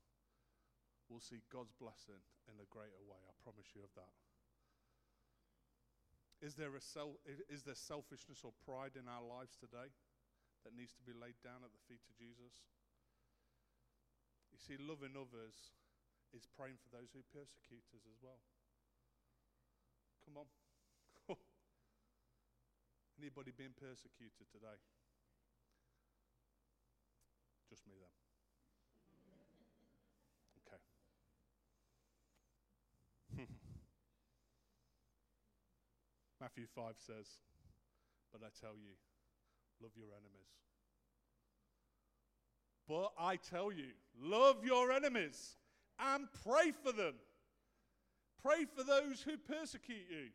We'll 1.09 1.25
see 1.25 1.45
God's 1.53 1.73
blessing 1.77 2.21
in 2.49 2.57
a 2.61 2.69
greater 2.73 3.01
way. 3.05 3.21
I 3.25 3.35
promise 3.45 3.69
you 3.77 3.85
of 3.85 3.93
that. 3.97 4.13
Is 6.45 6.57
there, 6.57 6.77
a 6.77 6.81
sel- 6.81 7.21
is 7.25 7.65
there 7.65 7.77
selfishness 7.77 8.45
or 8.45 8.53
pride 8.69 9.01
in 9.01 9.09
our 9.09 9.25
lives 9.25 9.57
today 9.57 9.89
that 10.65 10.77
needs 10.77 10.93
to 10.97 11.05
be 11.05 11.17
laid 11.17 11.41
down 11.41 11.65
at 11.65 11.73
the 11.73 11.85
feet 11.89 12.05
of 12.05 12.17
Jesus? 12.17 12.69
You 14.53 14.61
see, 14.61 14.77
loving 14.77 15.17
others 15.17 15.57
is 16.37 16.45
praying 16.45 16.77
for 16.85 16.93
those 16.93 17.13
who 17.17 17.25
persecute 17.33 17.85
us 17.97 18.05
as 18.05 18.19
well. 18.21 18.41
Come 20.25 20.41
on. 20.41 20.49
Anybody 23.21 23.53
being 23.53 23.77
persecuted 23.77 24.49
today? 24.51 24.81
Just 27.75 27.89
me 27.89 27.95
then. 27.99 28.07
Okay. 30.63 30.79
Matthew 36.41 36.67
5 36.73 36.95
says, 36.99 37.27
But 38.31 38.43
I 38.45 38.51
tell 38.61 38.77
you, 38.77 38.95
love 39.83 39.91
your 39.97 40.07
enemies. 40.13 40.55
But 42.87 43.13
I 43.19 43.35
tell 43.35 43.73
you, 43.73 43.91
love 44.23 44.65
your 44.65 44.93
enemies 44.93 45.57
and 45.99 46.29
pray 46.47 46.71
for 46.85 46.93
them. 46.93 47.15
Pray 48.41 48.67
for 48.67 48.85
those 48.85 49.21
who 49.21 49.37
persecute 49.37 50.07
you. 50.09 50.29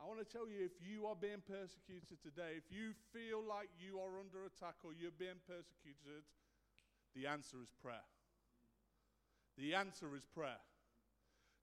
I 0.00 0.06
want 0.06 0.20
to 0.20 0.28
tell 0.28 0.46
you 0.46 0.60
if 0.60 0.76
you 0.78 1.06
are 1.06 1.16
being 1.16 1.40
persecuted 1.40 2.20
today, 2.22 2.56
if 2.56 2.68
you 2.70 2.92
feel 3.12 3.40
like 3.40 3.68
you 3.80 3.98
are 3.98 4.20
under 4.20 4.44
attack 4.44 4.76
or 4.84 4.92
you're 4.92 5.16
being 5.18 5.40
persecuted, 5.48 6.24
the 7.14 7.26
answer 7.26 7.56
is 7.62 7.72
prayer. 7.82 8.04
The 9.56 9.74
answer 9.74 10.14
is 10.14 10.26
prayer. 10.26 10.60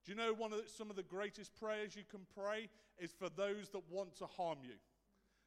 Do 0.05 0.11
you 0.11 0.17
know 0.17 0.33
one 0.33 0.51
of 0.51 0.59
the, 0.59 0.69
some 0.69 0.89
of 0.89 0.95
the 0.95 1.03
greatest 1.03 1.55
prayers 1.59 1.95
you 1.95 2.03
can 2.09 2.25
pray 2.35 2.69
is 2.97 3.11
for 3.11 3.29
those 3.29 3.69
that 3.69 3.83
want 3.89 4.15
to 4.17 4.25
harm 4.25 4.59
you? 4.63 4.75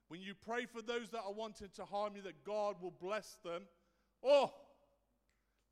When 0.08 0.20
you 0.20 0.34
pray 0.34 0.66
for 0.66 0.80
those 0.80 1.10
that 1.10 1.22
are 1.26 1.32
wanting 1.32 1.68
to 1.74 1.84
harm 1.84 2.14
you, 2.14 2.22
that 2.22 2.44
God 2.44 2.76
will 2.80 2.94
bless 3.00 3.36
them. 3.44 3.62
Oh, 4.22 4.52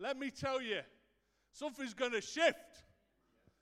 let 0.00 0.18
me 0.18 0.30
tell 0.30 0.61
you, 0.61 0.80
something's 1.52 1.94
going 1.94 2.12
to 2.12 2.21
shift. 2.21 2.83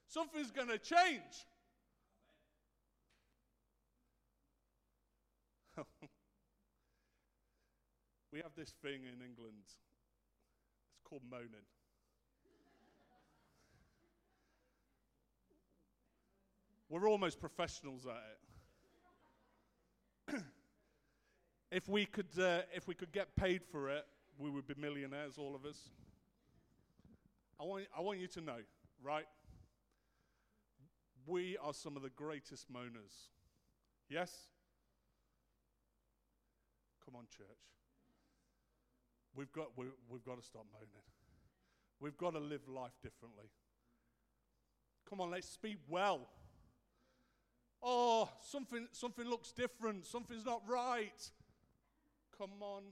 Something's 0.09 0.51
going 0.51 0.69
to 0.69 0.79
change. 0.79 1.47
we 8.33 8.41
have 8.41 8.53
this 8.57 8.71
thing 8.83 9.03
in 9.03 9.25
England. 9.25 9.55
It's 9.65 9.77
called 11.05 11.23
moaning. 11.31 11.67
We're 16.89 17.09
almost 17.09 17.41
professionals 17.41 18.07
at 18.07 18.39
it. 20.35 20.37
if 21.71 21.89
we 21.89 22.05
could, 22.05 22.27
uh, 22.39 22.63
if 22.75 22.87
we 22.87 22.95
could 22.95 23.13
get 23.13 23.35
paid 23.35 23.63
for 23.65 23.89
it, 23.89 24.05
we 24.39 24.51
would 24.51 24.67
be 24.67 24.75
millionaires, 24.79 25.39
all 25.39 25.55
of 25.55 25.65
us. 25.65 25.89
I 27.59 27.65
want, 27.65 27.85
I 27.97 28.03
want 28.03 28.19
you 28.19 28.27
to 28.29 28.41
know, 28.41 28.59
right? 29.03 29.27
We 31.27 31.57
are 31.63 31.73
some 31.73 31.97
of 31.97 32.03
the 32.03 32.11
greatest 32.11 32.71
moaners. 32.71 33.29
Yes? 34.11 34.49
Come 37.13 37.21
on, 37.21 37.27
church. 37.29 37.61
We've 39.37 39.53
got, 39.53 39.77
we, 39.77 39.85
we've 40.09 40.25
got 40.25 40.41
to 40.41 40.43
stop 40.43 40.65
moaning. 40.73 41.05
We've 42.01 42.17
got 42.17 42.33
to 42.33 42.41
live 42.41 42.67
life 42.69 42.97
differently. 43.03 43.53
Come 45.11 45.21
on, 45.21 45.31
let's 45.31 45.49
speak 45.49 45.77
well. 45.91 46.27
Oh, 47.83 48.31
something, 48.41 48.89
something 48.93 49.29
looks 49.29 49.53
different. 49.53 50.07
Something's 50.07 50.47
not 50.47 50.63
right. 50.67 51.21
Come 52.39 52.63
on. 52.63 52.83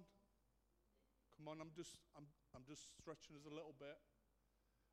Come 1.39 1.49
on, 1.49 1.57
I'm 1.59 1.71
just, 1.75 1.97
I'm, 2.15 2.25
I'm 2.55 2.65
just 2.69 2.83
stretching 3.01 3.37
us 3.37 3.47
a 3.47 3.55
little 3.55 3.75
bit. 3.79 3.97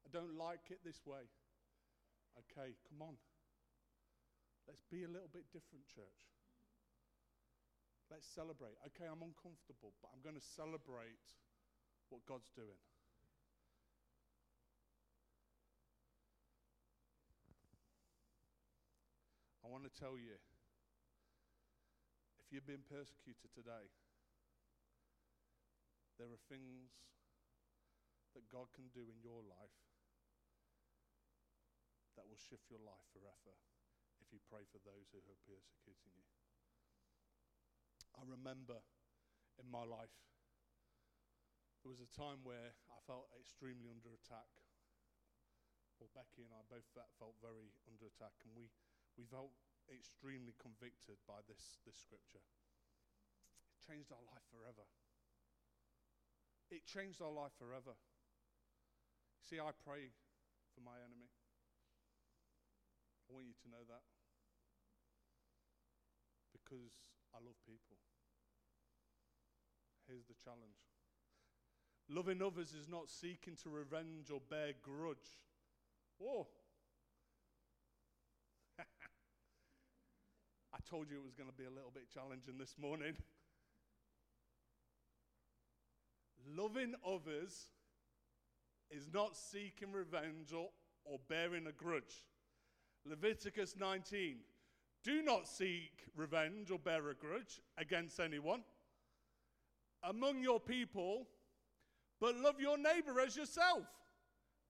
I 0.06 0.10
don't 0.10 0.38
like 0.38 0.72
it 0.72 0.80
this 0.86 1.02
way. 1.06 1.28
Okay, 2.40 2.76
come 2.88 3.02
on. 3.02 3.16
Let's 4.70 4.84
be 4.90 5.04
a 5.04 5.10
little 5.10 5.30
bit 5.34 5.52
different, 5.52 5.84
church. 5.94 6.37
Let's 8.08 8.28
celebrate. 8.32 8.80
Okay, 8.88 9.04
I'm 9.04 9.20
uncomfortable, 9.20 9.92
but 10.00 10.16
I'm 10.16 10.24
going 10.24 10.40
to 10.40 10.48
celebrate 10.56 11.28
what 12.08 12.24
God's 12.24 12.48
doing. 12.56 12.80
I 19.60 19.68
want 19.68 19.84
to 19.84 19.92
tell 19.92 20.16
you 20.16 20.40
if 22.40 22.48
you've 22.56 22.64
been 22.64 22.88
persecuted 22.88 23.52
today, 23.52 23.92
there 26.16 26.32
are 26.32 26.40
things 26.48 26.96
that 28.32 28.48
God 28.48 28.72
can 28.72 28.88
do 28.96 29.04
in 29.04 29.20
your 29.20 29.44
life 29.44 29.84
that 32.16 32.24
will 32.24 32.40
shift 32.40 32.72
your 32.72 32.80
life 32.80 33.04
forever 33.12 33.60
if 34.24 34.32
you 34.32 34.40
pray 34.48 34.64
for 34.72 34.80
those 34.88 35.12
who 35.12 35.20
are 35.20 35.44
persecuting 35.44 36.16
you. 36.16 36.47
I 38.18 38.26
remember 38.26 38.82
in 39.62 39.70
my 39.70 39.86
life, 39.86 40.14
there 41.86 41.94
was 41.94 42.02
a 42.02 42.10
time 42.10 42.42
where 42.42 42.74
I 42.90 42.98
felt 43.06 43.30
extremely 43.38 43.88
under 43.94 44.10
attack. 44.12 44.50
Well, 46.02 46.10
Becky 46.14 46.46
and 46.46 46.54
I 46.54 46.62
both 46.66 46.86
felt 46.94 47.38
very 47.42 47.74
under 47.86 48.10
attack, 48.10 48.34
and 48.46 48.54
we, 48.54 48.70
we 49.18 49.26
felt 49.30 49.54
extremely 49.90 50.54
convicted 50.58 51.22
by 51.30 51.42
this, 51.46 51.82
this 51.86 51.98
scripture. 51.98 52.42
It 53.74 53.82
changed 53.86 54.10
our 54.14 54.22
life 54.26 54.46
forever. 54.50 54.86
It 56.70 56.86
changed 56.86 57.22
our 57.22 57.32
life 57.32 57.56
forever. 57.58 57.96
See, 59.46 59.62
I 59.62 59.72
pray 59.86 60.12
for 60.76 60.82
my 60.84 61.00
enemy. 61.00 61.32
I 63.30 63.34
want 63.34 63.48
you 63.48 63.56
to 63.64 63.68
know 63.72 63.84
that. 63.88 64.04
Because 66.52 66.92
I 67.32 67.40
love 67.40 67.56
people. 67.64 68.07
Here's 70.08 70.26
the 70.26 70.36
challenge 70.42 70.80
loving 72.10 72.42
others 72.42 72.74
is 72.74 72.88
not 72.88 73.10
seeking 73.10 73.56
to 73.64 73.70
revenge 73.70 74.32
or 74.32 74.40
bear 74.50 74.72
grudge. 74.82 75.18
Whoa. 76.18 76.48
I 80.74 80.78
told 80.90 81.10
you 81.12 81.18
it 81.18 81.26
was 81.26 81.36
going 81.36 81.50
to 81.50 81.56
be 81.56 81.66
a 81.66 81.70
little 81.70 81.92
bit 81.94 82.10
challenging 82.14 82.58
this 82.58 82.76
morning. 82.82 83.16
Loving 86.56 86.94
others 87.06 87.66
is 88.90 89.10
not 89.14 89.36
seeking 89.36 89.92
revenge 89.92 90.54
or, 90.54 90.70
or 91.04 91.20
bearing 91.28 91.68
a 91.68 91.74
grudge. 91.74 92.24
Leviticus 93.06 93.76
19. 93.78 94.38
Do 95.04 95.22
not 95.22 95.46
seek 95.46 96.06
revenge 96.16 96.72
or 96.72 96.80
bear 96.80 97.10
a 97.10 97.14
grudge 97.14 97.60
against 97.78 98.22
anyone 98.22 98.64
among 100.08 100.42
your 100.42 100.60
people, 100.60 101.28
but 102.20 102.36
love 102.38 102.60
your 102.60 102.78
neighbor 102.78 103.20
as 103.20 103.36
yourself. 103.36 103.84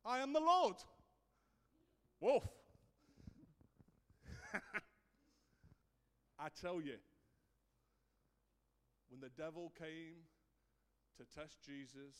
I 0.05 0.19
am 0.19 0.33
the 0.33 0.39
Lord. 0.39 0.75
Wolf. 2.19 2.47
I 6.39 6.47
tell 6.59 6.81
you, 6.81 6.97
when 9.09 9.21
the 9.21 9.29
devil 9.41 9.71
came 9.77 10.25
to 11.17 11.23
test 11.39 11.61
Jesus 11.63 12.15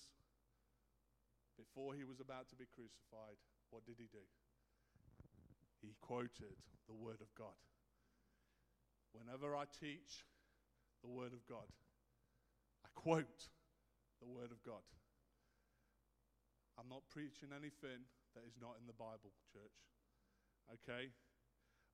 before 1.58 1.94
he 1.96 2.04
was 2.04 2.20
about 2.20 2.48
to 2.50 2.56
be 2.56 2.66
crucified, 2.74 3.38
what 3.72 3.86
did 3.86 3.96
he 3.98 4.08
do? 4.12 4.26
He 5.82 5.96
quoted 6.02 6.58
the 6.88 6.94
Word 6.94 7.22
of 7.22 7.34
God. 7.36 7.58
Whenever 9.14 9.56
I 9.56 9.64
teach 9.80 10.26
the 11.02 11.10
Word 11.10 11.34
of 11.34 11.46
God, 11.48 11.66
quote 12.98 13.54
the 14.18 14.26
Word 14.26 14.50
of 14.50 14.58
God. 14.66 14.82
I'm 16.82 16.90
not 16.90 17.06
preaching 17.14 17.54
anything 17.54 18.10
that 18.34 18.42
is 18.50 18.58
not 18.58 18.78
in 18.82 18.90
the 18.90 18.98
Bible, 18.98 19.34
church. 19.54 19.78
Okay? 20.74 21.14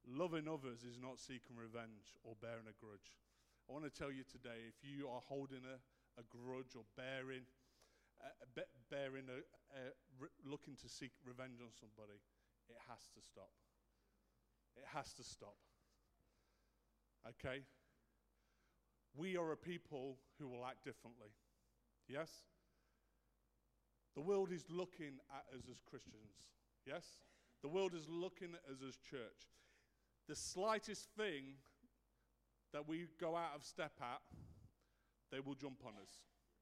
Loving 0.07 0.47
others 0.47 0.83
is 0.87 0.99
not 0.99 1.19
seeking 1.19 1.59
revenge 1.59 2.15
or 2.23 2.39
bearing 2.39 2.67
a 2.67 2.75
grudge. 2.79 3.19
I 3.67 3.75
want 3.75 3.87
to 3.87 3.91
tell 3.91 4.11
you 4.11 4.27
today 4.27 4.67
if 4.67 4.79
you 4.83 5.07
are 5.07 5.23
holding 5.23 5.63
a, 5.63 5.79
a 6.19 6.23
grudge 6.27 6.75
or 6.75 6.83
bearing, 6.99 7.47
uh, 8.19 8.31
be, 8.55 8.63
bearing 8.91 9.27
a, 9.31 9.39
uh, 9.71 9.95
re- 10.19 10.35
looking 10.43 10.75
to 10.83 10.87
seek 10.91 11.15
revenge 11.23 11.63
on 11.63 11.71
somebody, 11.71 12.19
it 12.67 12.79
has 12.91 13.07
to 13.15 13.23
stop. 13.23 13.51
It 14.75 14.87
has 14.91 15.15
to 15.19 15.23
stop. 15.23 15.59
Okay? 17.23 17.63
We 19.15 19.37
are 19.37 19.51
a 19.51 19.57
people 19.57 20.17
who 20.39 20.47
will 20.47 20.65
act 20.65 20.83
differently. 20.83 21.29
Yes? 22.07 22.29
The 24.15 24.21
world 24.21 24.51
is 24.51 24.65
looking 24.69 25.19
at 25.31 25.57
us 25.57 25.65
as 25.69 25.81
Christians. 25.89 26.33
Yes? 26.85 27.05
The 27.61 27.69
world 27.69 27.93
is 27.93 28.07
looking 28.09 28.49
at 28.53 28.71
us 28.71 28.81
as 28.87 28.97
church. 28.97 29.49
the 30.27 30.35
slightest 30.35 31.09
thing 31.17 31.55
that 32.71 32.87
we 32.87 33.07
go 33.19 33.35
out 33.35 33.51
of 33.55 33.63
step 33.63 33.91
at, 34.01 34.21
they 35.31 35.39
will 35.39 35.55
jump 35.55 35.81
on 35.85 35.93
us. 36.01 36.09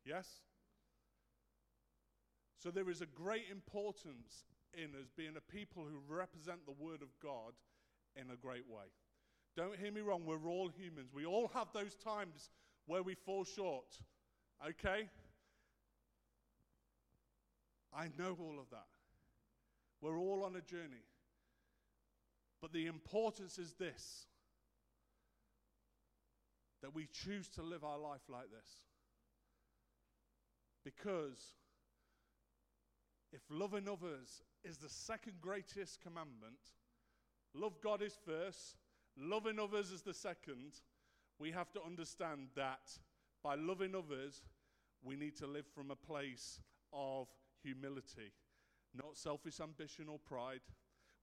Yes? 0.05 0.27
So 2.57 2.69
there 2.71 2.89
is 2.89 3.01
a 3.01 3.05
great 3.05 3.45
importance 3.51 4.45
in 4.73 4.95
us 4.99 5.09
being 5.15 5.35
a 5.37 5.51
people 5.51 5.83
who 5.83 6.01
represent 6.13 6.65
the 6.65 6.83
Word 6.83 7.01
of 7.01 7.09
God 7.21 7.53
in 8.15 8.31
a 8.31 8.35
great 8.35 8.67
way. 8.67 8.85
Don't 9.55 9.77
hear 9.77 9.91
me 9.91 10.01
wrong, 10.01 10.23
we're 10.25 10.49
all 10.49 10.69
humans. 10.69 11.09
We 11.13 11.25
all 11.25 11.49
have 11.53 11.67
those 11.73 11.95
times 11.95 12.49
where 12.85 13.03
we 13.03 13.15
fall 13.15 13.43
short. 13.43 13.97
Okay? 14.65 15.09
I 17.93 18.05
know 18.17 18.37
all 18.39 18.59
of 18.59 18.69
that. 18.71 18.87
We're 20.01 20.17
all 20.17 20.43
on 20.45 20.55
a 20.55 20.61
journey. 20.61 21.03
But 22.61 22.73
the 22.73 22.87
importance 22.87 23.57
is 23.57 23.73
this 23.73 24.25
that 26.81 26.95
we 26.95 27.07
choose 27.11 27.47
to 27.47 27.61
live 27.61 27.83
our 27.83 27.99
life 27.99 28.21
like 28.27 28.49
this. 28.49 28.81
Because 30.83 31.53
if 33.31 33.41
loving 33.49 33.87
others 33.87 34.41
is 34.63 34.77
the 34.77 34.89
second 34.89 35.33
greatest 35.41 36.01
commandment, 36.01 36.57
love 37.53 37.73
God 37.83 38.01
is 38.01 38.17
first, 38.25 38.77
loving 39.17 39.59
others 39.59 39.91
is 39.91 40.01
the 40.01 40.13
second, 40.13 40.81
we 41.39 41.51
have 41.51 41.71
to 41.71 41.79
understand 41.83 42.49
that 42.55 42.91
by 43.43 43.55
loving 43.55 43.95
others, 43.95 44.43
we 45.03 45.15
need 45.15 45.35
to 45.37 45.47
live 45.47 45.65
from 45.73 45.91
a 45.91 45.95
place 45.95 46.61
of 46.93 47.27
humility, 47.63 48.33
not 48.93 49.17
selfish 49.17 49.59
ambition 49.59 50.05
or 50.07 50.19
pride. 50.19 50.61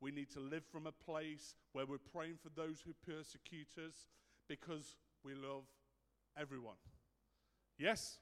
We 0.00 0.10
need 0.10 0.30
to 0.32 0.40
live 0.40 0.64
from 0.64 0.86
a 0.86 0.92
place 0.92 1.54
where 1.72 1.86
we're 1.86 1.98
praying 1.98 2.38
for 2.42 2.50
those 2.50 2.80
who 2.80 2.92
persecute 3.06 3.74
us 3.78 4.06
because 4.48 4.96
we 5.24 5.34
love 5.34 5.64
everyone. 6.36 6.76
Yes? 7.78 8.18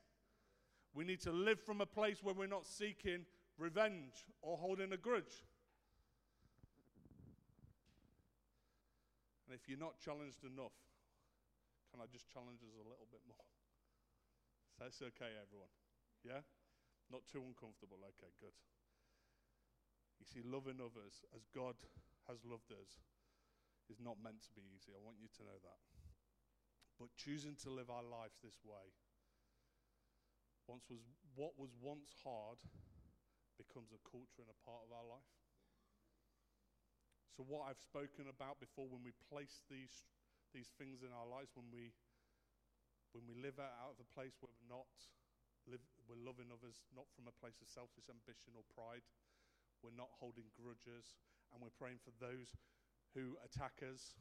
We 0.94 1.04
need 1.04 1.20
to 1.22 1.32
live 1.32 1.60
from 1.60 1.80
a 1.80 1.86
place 1.86 2.22
where 2.22 2.34
we're 2.34 2.46
not 2.46 2.66
seeking 2.66 3.26
revenge 3.58 4.24
or 4.42 4.56
holding 4.56 4.92
a 4.92 4.96
grudge. 4.96 5.44
And 9.46 9.54
if 9.54 9.70
you're 9.70 9.78
not 9.78 10.02
challenged 10.02 10.42
enough, 10.42 10.74
can 11.94 12.02
I 12.02 12.10
just 12.10 12.26
challenge 12.26 12.66
us 12.66 12.74
a 12.74 12.82
little 12.82 13.06
bit 13.06 13.22
more? 13.30 13.46
So 14.74 14.84
that's 14.84 14.98
okay, 15.14 15.38
everyone. 15.38 15.70
Yeah? 16.26 16.42
Not 17.08 17.22
too 17.30 17.40
uncomfortable. 17.46 18.02
Okay, 18.02 18.34
good. 18.42 18.58
You 20.18 20.26
see, 20.26 20.42
loving 20.42 20.82
others 20.82 21.22
as 21.30 21.46
God 21.54 21.78
has 22.26 22.42
loved 22.42 22.74
us 22.74 22.98
is 23.86 24.02
not 24.02 24.18
meant 24.18 24.42
to 24.42 24.52
be 24.58 24.66
easy. 24.74 24.90
I 24.90 24.98
want 24.98 25.22
you 25.22 25.30
to 25.38 25.42
know 25.46 25.60
that. 25.62 25.80
But 26.98 27.14
choosing 27.14 27.54
to 27.62 27.70
live 27.70 27.92
our 27.92 28.02
lives 28.02 28.42
this 28.42 28.58
way, 28.66 28.90
once 30.66 30.90
was 30.90 31.06
what 31.38 31.54
was 31.54 31.70
once 31.78 32.10
hard 32.26 32.58
becomes 33.54 33.94
a 33.94 34.02
culture 34.02 34.42
and 34.42 34.50
a 34.50 34.64
part 34.66 34.82
of 34.82 34.90
our 34.90 35.06
life. 35.06 35.30
So 37.36 37.44
what 37.44 37.68
I've 37.68 37.84
spoken 37.84 38.32
about 38.32 38.56
before 38.64 38.88
when 38.88 39.04
we 39.04 39.12
place 39.28 39.60
these 39.68 40.08
these 40.56 40.72
things 40.80 41.04
in 41.04 41.12
our 41.12 41.28
lives 41.28 41.52
when 41.52 41.68
we 41.68 41.92
when 43.12 43.28
we 43.28 43.36
live 43.36 43.60
out 43.60 43.92
of 43.92 44.00
a 44.00 44.08
place 44.16 44.32
where 44.40 44.48
we're 44.48 44.72
not 44.72 44.88
live, 45.68 45.84
we're 46.08 46.16
loving 46.16 46.48
others 46.48 46.80
not 46.96 47.04
from 47.12 47.28
a 47.28 47.36
place 47.36 47.60
of 47.60 47.68
selfish 47.68 48.08
ambition 48.08 48.56
or 48.56 48.64
pride. 48.72 49.04
We're 49.84 49.92
not 49.92 50.16
holding 50.16 50.48
grudges 50.56 51.20
and 51.52 51.60
we're 51.60 51.76
praying 51.76 52.00
for 52.00 52.16
those 52.16 52.56
who 53.12 53.36
attack 53.44 53.84
us. 53.84 54.16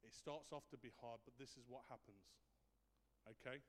It 0.00 0.16
starts 0.16 0.56
off 0.56 0.64
to 0.72 0.80
be 0.80 0.92
hard 1.04 1.20
but 1.28 1.36
this 1.36 1.60
is 1.60 1.68
what 1.68 1.84
happens 1.92 2.32
okay? 3.28 3.60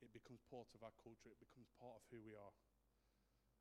It 0.00 0.12
becomes 0.12 0.40
part 0.48 0.68
of 0.72 0.80
our 0.80 0.96
culture. 1.00 1.28
It 1.32 1.40
becomes 1.40 1.68
part 1.76 2.00
of 2.00 2.04
who 2.08 2.20
we 2.24 2.32
are 2.32 2.52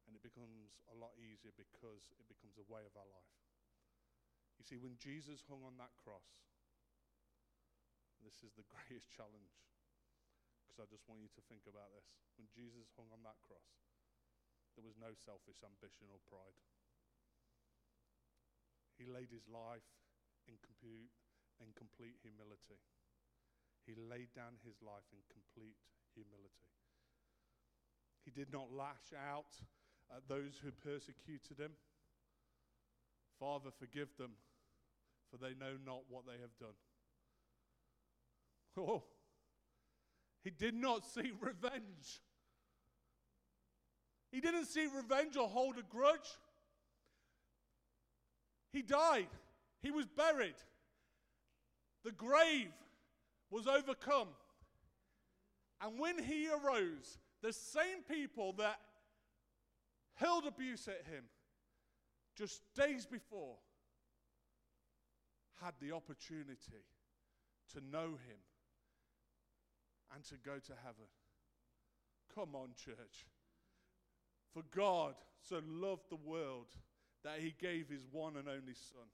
and 0.09 0.17
it 0.17 0.25
becomes 0.25 0.81
a 0.89 0.97
lot 0.97 1.13
easier 1.21 1.53
because 1.53 2.09
it 2.17 2.25
becomes 2.25 2.57
a 2.57 2.65
way 2.65 2.81
of 2.81 2.97
our 2.97 3.05
life 3.13 3.39
you 4.59 4.67
see, 4.67 4.75
when 4.75 4.99
Jesus 4.99 5.47
hung 5.47 5.63
on 5.63 5.79
that 5.79 5.95
cross, 5.95 6.27
this 8.19 8.43
is 8.43 8.51
the 8.59 8.67
greatest 8.75 9.07
challenge, 9.07 9.55
because 10.67 10.83
I 10.83 10.87
just 10.91 11.07
want 11.07 11.23
you 11.23 11.31
to 11.31 11.43
think 11.47 11.63
about 11.63 11.95
this. 11.95 12.11
When 12.35 12.51
Jesus 12.51 12.91
hung 12.99 13.07
on 13.15 13.23
that 13.23 13.39
cross, 13.39 13.71
there 14.75 14.83
was 14.83 14.99
no 14.99 15.15
selfish 15.15 15.63
ambition 15.63 16.11
or 16.11 16.19
pride. 16.27 16.59
He 18.99 19.07
laid 19.07 19.31
his 19.31 19.47
life 19.47 19.87
in, 20.43 20.59
in 21.63 21.71
complete 21.71 22.19
humility. 22.19 22.83
He 23.87 23.95
laid 23.95 24.35
down 24.35 24.59
his 24.59 24.83
life 24.83 25.07
in 25.15 25.23
complete 25.31 25.79
humility. 26.11 26.67
He 28.27 28.31
did 28.35 28.51
not 28.51 28.75
lash 28.75 29.15
out 29.15 29.55
at 30.15 30.27
those 30.27 30.59
who 30.63 30.71
persecuted 30.71 31.59
him. 31.59 31.71
Father, 33.39 33.69
forgive 33.77 34.09
them, 34.17 34.31
for 35.29 35.37
they 35.37 35.53
know 35.59 35.77
not 35.85 36.01
what 36.09 36.25
they 36.25 36.39
have 36.41 36.57
done. 36.59 36.75
Oh, 38.77 39.03
he 40.43 40.49
did 40.49 40.73
not 40.73 41.05
seek 41.05 41.33
revenge. 41.41 42.21
He 44.31 44.41
didn't 44.41 44.65
seek 44.65 44.89
revenge 44.95 45.35
or 45.37 45.47
hold 45.47 45.77
a 45.77 45.83
grudge. 45.83 46.37
He 48.71 48.81
died. 48.81 49.27
He 49.81 49.91
was 49.91 50.05
buried. 50.05 50.55
The 52.03 52.11
grave 52.11 52.71
was 53.49 53.67
overcome. 53.67 54.29
And 55.81 55.99
when 55.99 56.21
he 56.21 56.47
arose, 56.47 57.17
the 57.41 57.53
same 57.53 58.03
people 58.09 58.53
that 58.53 58.79
hurled 60.19 60.45
abuse 60.45 60.87
at 60.87 61.05
him 61.11 61.23
just 62.37 62.61
days 62.75 63.05
before 63.05 63.55
had 65.61 65.73
the 65.81 65.91
opportunity 65.91 66.85
to 67.73 67.81
know 67.91 68.07
him 68.07 68.39
and 70.13 70.23
to 70.25 70.35
go 70.35 70.57
to 70.57 70.73
heaven. 70.83 71.09
Come 72.33 72.55
on, 72.55 72.69
church. 72.75 73.25
For 74.53 74.63
God 74.75 75.15
so 75.41 75.61
loved 75.67 76.09
the 76.09 76.15
world 76.15 76.67
that 77.23 77.39
he 77.39 77.53
gave 77.59 77.89
his 77.89 78.07
one 78.11 78.35
and 78.37 78.47
only 78.47 78.73
Son. 78.73 79.07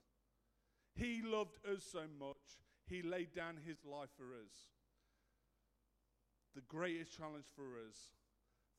He 0.94 1.22
loved 1.26 1.58
us 1.68 1.84
so 1.91 2.04
much, 2.20 2.62
he 2.88 3.02
laid 3.02 3.34
down 3.34 3.58
his 3.65 3.78
life 3.84 4.10
for 4.15 4.26
us. 4.26 4.70
The 6.56 6.62
greatest 6.62 7.18
challenge 7.18 7.48
for 7.56 7.63
us 7.88 7.98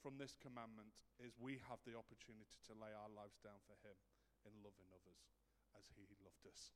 from 0.07 0.23
this 0.23 0.39
commandment 0.39 0.95
is 1.19 1.35
we 1.35 1.59
have 1.67 1.83
the 1.83 1.99
opportunity 1.99 2.55
to 2.63 2.79
lay 2.79 2.95
our 2.95 3.11
lives 3.11 3.43
down 3.43 3.59
for 3.67 3.75
him 3.83 3.99
in 4.47 4.55
loving 4.63 4.87
others 4.95 5.19
as 5.75 5.83
he 5.99 6.07
loved 6.23 6.47
us. 6.47 6.71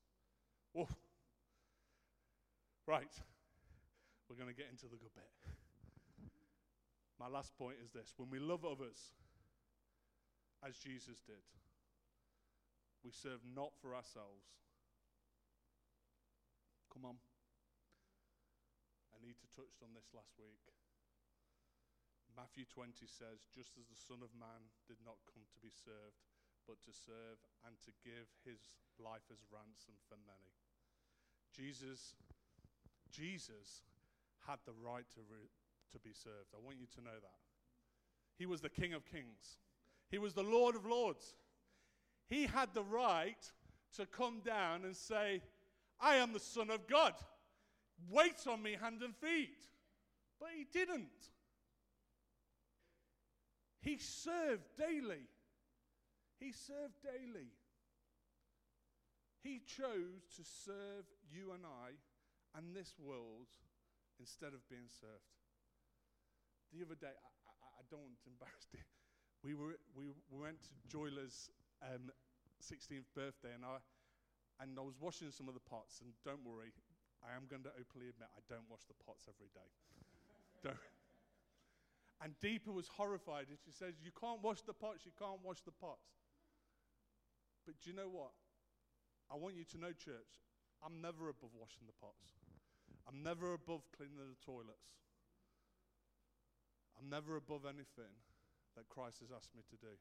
Right. 2.90 3.14
We're 4.27 4.35
going 4.35 4.51
to 4.51 4.59
get 4.59 4.66
into 4.66 4.90
the 4.90 4.99
good 4.99 5.14
bit. 5.14 5.31
My 7.23 7.31
last 7.31 7.55
point 7.55 7.79
is 7.79 7.95
this 7.95 8.19
when 8.19 8.35
we 8.35 8.43
love 8.43 8.66
others, 8.66 9.14
as 10.66 10.75
Jesus 10.83 11.23
did, 11.23 11.47
we 13.07 13.14
serve 13.14 13.47
not 13.47 13.71
for 13.79 13.95
ourselves. 13.95 14.59
Come 16.90 17.07
on. 17.07 17.23
Anita 19.14 19.47
touched 19.55 19.87
on 19.87 19.95
this 19.95 20.11
last 20.11 20.35
week. 20.35 20.59
Matthew 22.37 22.66
20 22.69 23.07
says, 23.07 23.47
Just 23.51 23.79
as 23.79 23.87
the 23.88 23.99
Son 23.99 24.23
of 24.23 24.33
Man 24.35 24.71
did 24.87 24.99
not 25.03 25.21
come 25.27 25.43
to 25.49 25.59
be 25.59 25.73
served, 25.73 26.21
but 26.69 26.79
to 26.87 26.93
serve 26.93 27.40
and 27.66 27.75
to 27.83 27.93
give 28.05 28.31
his 28.45 28.79
life 29.01 29.27
as 29.33 29.43
ransom 29.51 29.97
for 30.07 30.19
many. 30.23 30.55
Jesus, 31.51 32.14
Jesus 33.11 33.83
had 34.47 34.62
the 34.66 34.77
right 34.79 35.07
to, 35.16 35.21
re- 35.27 35.51
to 35.93 35.99
be 35.99 36.12
served. 36.14 36.55
I 36.55 36.62
want 36.62 36.79
you 36.79 36.87
to 36.95 37.03
know 37.03 37.19
that. 37.19 37.40
He 38.38 38.47
was 38.47 38.61
the 38.61 38.71
King 38.71 38.95
of 38.95 39.05
Kings, 39.05 39.59
He 40.11 40.19
was 40.19 40.35
the 40.35 40.43
Lord 40.43 40.77
of 40.77 40.87
Lords. 40.87 41.35
He 42.29 42.47
had 42.47 42.73
the 42.75 42.85
right 42.85 43.51
to 43.97 44.07
come 44.07 44.40
down 44.45 44.85
and 44.85 44.95
say, 44.95 45.43
I 46.01 46.16
am 46.16 46.33
the 46.33 46.38
Son 46.38 46.71
of 46.71 46.87
God. 46.87 47.14
Wait 48.09 48.47
on 48.49 48.62
me, 48.62 48.77
hand 48.81 49.03
and 49.03 49.16
feet. 49.16 49.59
But 50.38 50.51
he 50.57 50.64
didn't. 50.73 51.09
He 53.81 53.97
served 53.97 54.64
daily. 54.77 55.25
He 56.38 56.53
served 56.53 57.01
daily. 57.03 57.49
He 59.43 59.61
chose 59.64 60.29
to 60.37 60.43
serve 60.45 61.09
you 61.33 61.53
and 61.53 61.64
I 61.64 61.97
and 62.57 62.77
this 62.77 62.93
world 63.01 63.49
instead 64.21 64.53
of 64.53 64.61
being 64.69 64.88
served. 64.88 65.33
The 66.77 66.85
other 66.85 66.95
day, 66.95 67.12
I, 67.12 67.31
I, 67.49 67.55
I 67.81 67.83
don't 67.88 68.05
want 68.05 68.21
to 68.21 68.29
embarrass 68.29 68.69
you. 68.77 68.85
We, 69.40 69.57
were, 69.57 69.81
we, 69.97 70.12
we 70.29 70.37
went 70.37 70.61
to 70.69 70.73
Joyla's 70.93 71.49
um, 71.81 72.12
16th 72.61 73.09
birthday, 73.16 73.57
and 73.57 73.64
I, 73.64 73.81
And 74.61 74.77
I 74.77 74.85
was 74.85 75.01
washing 75.01 75.33
some 75.33 75.49
of 75.49 75.57
the 75.57 75.64
pots, 75.64 76.05
and 76.05 76.12
don't 76.21 76.45
worry, 76.45 76.77
I 77.25 77.33
am 77.33 77.49
going 77.49 77.64
to 77.64 77.73
openly 77.81 78.12
admit 78.12 78.29
I 78.37 78.45
don't 78.45 78.69
wash 78.69 78.85
the 78.85 78.97
pots 79.01 79.25
every 79.25 79.49
day. 79.57 79.71
don't. 80.64 81.00
And 82.23 82.37
Deepa 82.45 82.69
was 82.69 82.89
horrified, 82.89 83.49
and 83.49 83.57
she 83.65 83.73
says, 83.73 83.95
You 84.05 84.13
can't 84.13 84.43
wash 84.43 84.61
the 84.63 84.75
pots, 84.75 85.05
you 85.05 85.13
can't 85.19 85.41
wash 85.43 85.61
the 85.65 85.73
pots. 85.73 86.13
But 87.65 87.81
do 87.81 87.91
you 87.91 87.97
know 87.97 88.09
what? 88.13 88.37
I 89.33 89.37
want 89.37 89.57
you 89.57 89.65
to 89.73 89.79
know, 89.79 89.93
church, 89.97 90.45
I'm 90.85 91.01
never 91.01 91.29
above 91.29 91.57
washing 91.57 91.89
the 91.89 91.97
pots. 91.97 92.37
I'm 93.09 93.23
never 93.23 93.55
above 93.55 93.89
cleaning 93.97 94.21
the 94.21 94.37
toilets. 94.45 95.01
I'm 96.99 97.09
never 97.09 97.37
above 97.37 97.65
anything 97.65 98.13
that 98.77 98.89
Christ 98.89 99.25
has 99.25 99.33
asked 99.33 99.57
me 99.57 99.63
to 99.71 99.77
do. 99.77 99.95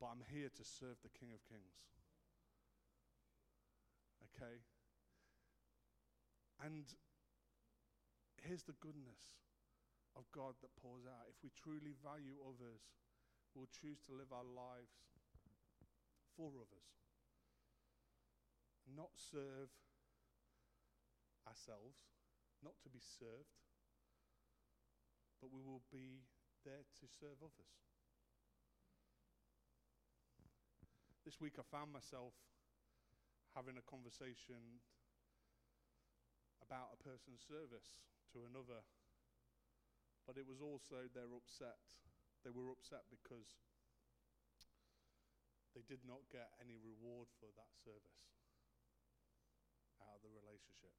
But 0.00 0.10
I'm 0.10 0.24
here 0.34 0.50
to 0.50 0.64
serve 0.64 0.98
the 1.06 1.14
King 1.14 1.30
of 1.30 1.40
Kings. 1.46 1.78
Okay? 4.34 4.58
And 6.64 6.84
here's 8.42 8.64
the 8.64 8.74
goodness 8.80 9.38
of 10.16 10.24
God 10.30 10.54
that 10.62 10.74
pours 10.78 11.06
out. 11.06 11.26
If 11.30 11.38
we 11.42 11.50
truly 11.54 11.94
value 12.02 12.38
others, 12.42 12.82
we'll 13.54 13.70
choose 13.70 13.98
to 14.06 14.14
live 14.14 14.30
our 14.30 14.46
lives 14.46 14.94
for 16.34 16.50
others, 16.58 16.90
not 18.90 19.14
serve 19.14 19.70
ourselves, 21.46 21.98
not 22.62 22.74
to 22.82 22.90
be 22.90 22.98
served, 22.98 23.62
but 25.38 25.54
we 25.54 25.62
will 25.62 25.84
be 25.92 26.26
there 26.66 26.82
to 26.98 27.06
serve 27.06 27.38
others. 27.38 27.74
This 31.24 31.40
week 31.40 31.56
I 31.56 31.64
found 31.64 31.92
myself 31.92 32.34
having 33.54 33.78
a 33.78 33.84
conversation 33.86 34.82
about 36.64 36.96
a 36.96 36.98
person's 36.98 37.44
service 37.46 38.02
to 38.34 38.42
another, 38.48 38.82
but 40.24 40.40
it 40.40 40.48
was 40.48 40.60
also 40.64 41.08
they're 41.12 41.36
upset. 41.36 41.80
They 42.44 42.52
were 42.52 42.72
upset 42.72 43.08
because 43.08 43.60
they 45.72 45.84
did 45.84 46.04
not 46.04 46.28
get 46.28 46.52
any 46.60 46.76
reward 46.76 47.28
for 47.40 47.48
that 47.56 47.72
service 47.72 48.32
out 50.00 50.20
of 50.20 50.22
the 50.22 50.32
relationship. 50.32 50.92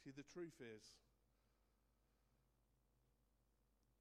See, 0.00 0.10
the 0.10 0.26
truth 0.26 0.58
is 0.58 0.98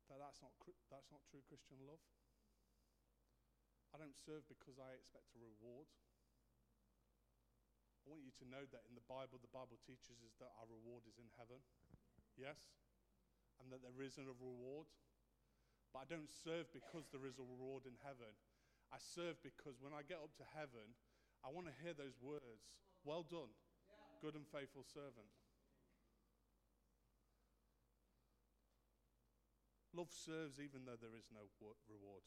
that 0.09 0.17
that's 0.17 0.41
not, 0.41 0.51
that's 0.89 1.11
not 1.13 1.23
true 1.29 1.45
Christian 1.45 1.79
love. 1.85 2.01
I 3.93 3.99
don't 3.99 4.15
serve 4.15 4.47
because 4.47 4.79
I 4.79 4.95
expect 4.95 5.35
a 5.35 5.39
reward. 5.43 5.87
I 8.01 8.09
want 8.09 8.25
you 8.25 8.33
to 8.41 8.49
know 8.49 8.65
that 8.71 8.87
in 8.89 8.97
the 8.97 9.05
Bible, 9.05 9.37
the 9.37 9.51
Bible 9.51 9.77
teaches 9.85 10.23
us 10.25 10.33
that 10.41 10.49
our 10.57 10.65
reward 10.65 11.05
is 11.05 11.21
in 11.21 11.29
heaven. 11.37 11.61
Yes? 12.33 12.73
And 13.61 13.69
that 13.69 13.85
there 13.85 14.01
isn't 14.01 14.25
a 14.25 14.37
reward. 14.41 14.89
But 15.93 16.07
I 16.07 16.07
don't 16.09 16.31
serve 16.31 16.71
because 16.73 17.05
there 17.13 17.29
is 17.29 17.37
a 17.37 17.45
reward 17.45 17.85
in 17.85 17.95
heaven. 18.01 18.33
I 18.89 18.97
serve 18.99 19.37
because 19.45 19.79
when 19.79 19.93
I 19.93 20.03
get 20.03 20.19
up 20.19 20.33
to 20.41 20.47
heaven, 20.57 20.97
I 21.45 21.53
want 21.53 21.69
to 21.69 21.75
hear 21.79 21.93
those 21.93 22.17
words 22.19 22.73
Well 23.05 23.23
done, 23.23 23.53
good 24.21 24.35
and 24.35 24.45
faithful 24.49 24.83
servant. 24.83 25.31
Love 29.93 30.11
serves 30.11 30.59
even 30.59 30.85
though 30.85 30.99
there 30.99 31.17
is 31.17 31.27
no 31.33 31.43
reward. 31.89 32.23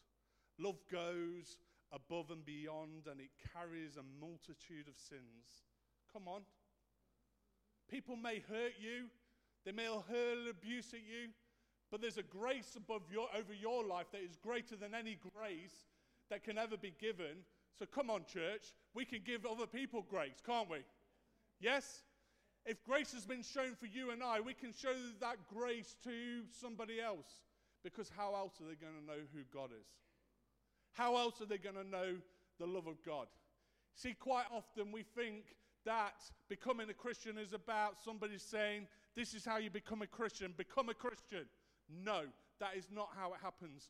Love 0.59 0.77
goes 0.93 1.57
above 1.93 2.31
and 2.31 2.45
beyond 2.45 3.09
and 3.09 3.21
it 3.21 3.33
carries 3.53 3.97
a 3.97 4.05
multitude 4.21 4.89
of 4.89 4.99
sins. 5.01 5.65
Come 6.13 6.29
on. 6.29 6.43
People 7.89 8.17
may 8.17 8.41
hurt 8.41 8.77
you, 8.81 9.09
they 9.65 9.73
may 9.73 9.85
hurl 9.85 10.51
abuse 10.51 10.93
at 10.93 11.01
you, 11.01 11.31
but 11.91 12.01
there's 12.01 12.19
a 12.19 12.23
grace 12.23 12.77
above 12.77 13.03
your, 13.11 13.29
over 13.37 13.55
your 13.55 13.85
life 13.85 14.07
that 14.13 14.23
is 14.23 14.37
greater 14.37 14.77
than 14.77 14.95
any 14.95 15.17
grace 15.37 15.87
that 16.31 16.45
can 16.45 16.59
ever 16.59 16.77
be 16.77 16.93
given. 17.01 17.45
So 17.79 17.87
come 17.87 18.11
on, 18.11 18.25
church, 18.25 18.73
we 18.95 19.05
can 19.05 19.21
give 19.25 19.47
other 19.47 19.67
people 19.67 20.05
grace, 20.09 20.41
can't 20.45 20.71
we? 20.71 20.79
Yes? 21.61 22.03
If 22.67 22.83
grace 22.85 23.13
has 23.13 23.27
been 23.27 23.43
shown 23.43 23.75
for 23.75 23.87
you 23.87 24.11
and 24.11 24.23
I, 24.23 24.41
we 24.41 24.55
can 24.55 24.73
show 24.73 24.95
that 25.21 25.37
grace 25.53 25.97
to 26.05 26.43
somebody 26.61 27.01
else. 27.01 27.43
Because 27.83 28.11
how 28.17 28.35
else 28.35 28.61
are 28.61 28.65
they 28.65 28.77
going 28.77 28.95
to 28.99 29.07
know 29.07 29.23
who 29.35 29.41
God 29.53 29.71
is? 29.71 29.87
How 30.93 31.17
else 31.17 31.41
are 31.43 31.47
they 31.47 31.59
going 31.59 31.77
to 31.77 31.85
know 31.85 32.15
the 32.59 32.67
love 32.67 32.87
of 32.87 33.05
God? 33.05 33.27
See, 33.95 34.15
quite 34.15 34.47
often 34.51 34.91
we 34.91 35.03
think 35.03 35.55
that 35.85 36.15
becoming 36.49 36.89
a 36.89 36.95
Christian 36.95 37.37
is 37.37 37.53
about 37.53 38.03
somebody 38.03 38.39
saying, 38.39 38.87
This 39.17 39.35
is 39.35 39.45
how 39.45 39.59
you 39.59 39.71
become 39.71 40.03
a 40.03 40.07
Christian, 40.07 40.55
become 40.57 40.89
a 40.89 40.95
Christian. 40.95 41.47
No, 41.89 42.23
that 42.61 42.77
is 42.77 42.89
not 42.93 43.11
how 43.17 43.33
it 43.33 43.41
happens. 43.43 43.89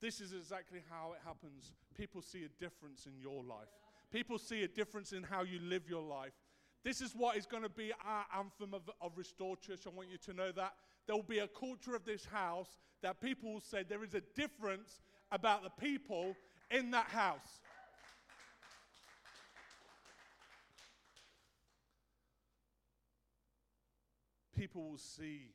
This 0.00 0.20
is 0.20 0.32
exactly 0.32 0.80
how 0.90 1.12
it 1.12 1.20
happens. 1.24 1.72
People 1.96 2.22
see 2.22 2.44
a 2.44 2.62
difference 2.62 3.06
in 3.06 3.20
your 3.20 3.42
life, 3.42 3.68
people 4.12 4.38
see 4.38 4.62
a 4.62 4.68
difference 4.68 5.12
in 5.12 5.22
how 5.22 5.42
you 5.42 5.58
live 5.60 5.88
your 5.88 6.02
life. 6.02 6.32
This 6.84 7.00
is 7.00 7.14
what 7.14 7.36
is 7.36 7.46
going 7.46 7.62
to 7.62 7.68
be 7.68 7.92
our 8.04 8.24
anthem 8.36 8.74
of, 8.74 8.90
of 9.00 9.12
Restore 9.16 9.56
Church. 9.56 9.82
I 9.86 9.90
want 9.90 10.08
you 10.10 10.18
to 10.18 10.32
know 10.32 10.50
that. 10.52 10.74
There 11.06 11.14
will 11.14 11.22
be 11.22 11.38
a 11.38 11.48
culture 11.48 11.94
of 11.94 12.04
this 12.04 12.24
house 12.24 12.78
that 13.02 13.20
people 13.20 13.52
will 13.52 13.60
say 13.60 13.84
there 13.88 14.02
is 14.02 14.14
a 14.14 14.22
difference 14.34 15.00
about 15.30 15.62
the 15.62 15.70
people 15.70 16.34
in 16.70 16.90
that 16.90 17.06
house. 17.06 17.60
People 24.62 24.90
will 24.90 24.96
see 24.96 25.48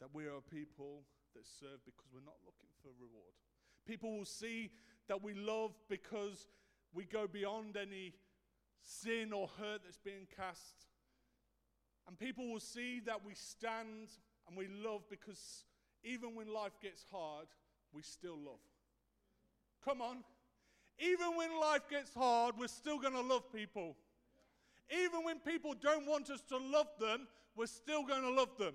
that 0.00 0.08
we 0.12 0.24
are 0.24 0.38
a 0.38 0.42
people 0.42 1.02
that 1.36 1.46
serve 1.46 1.78
because 1.84 2.08
we're 2.12 2.24
not 2.24 2.34
looking 2.44 2.70
for 2.82 2.88
reward. 2.98 3.32
People 3.86 4.18
will 4.18 4.24
see 4.24 4.72
that 5.06 5.22
we 5.22 5.32
love 5.32 5.70
because 5.88 6.48
we 6.92 7.04
go 7.04 7.28
beyond 7.28 7.76
any 7.76 8.14
sin 8.80 9.32
or 9.32 9.48
hurt 9.56 9.82
that's 9.84 9.98
being 9.98 10.26
cast. 10.36 10.88
And 12.08 12.18
people 12.18 12.50
will 12.50 12.58
see 12.58 12.98
that 13.06 13.24
we 13.24 13.34
stand 13.34 14.08
and 14.48 14.56
we 14.56 14.66
love 14.84 15.02
because 15.08 15.64
even 16.02 16.34
when 16.34 16.52
life 16.52 16.80
gets 16.82 17.04
hard, 17.08 17.46
we 17.92 18.02
still 18.02 18.36
love. 18.36 18.58
Come 19.84 20.02
on. 20.02 20.24
Even 20.98 21.36
when 21.36 21.50
life 21.60 21.88
gets 21.88 22.12
hard, 22.14 22.56
we're 22.58 22.66
still 22.66 22.98
going 22.98 23.14
to 23.14 23.20
love 23.20 23.44
people. 23.52 23.96
Even 24.92 25.24
when 25.24 25.38
people 25.38 25.74
don't 25.80 26.06
want 26.06 26.30
us 26.30 26.42
to 26.48 26.56
love 26.58 26.88
them, 27.00 27.26
we're 27.56 27.66
still 27.66 28.04
going 28.04 28.22
to 28.22 28.30
love 28.30 28.56
them. 28.58 28.74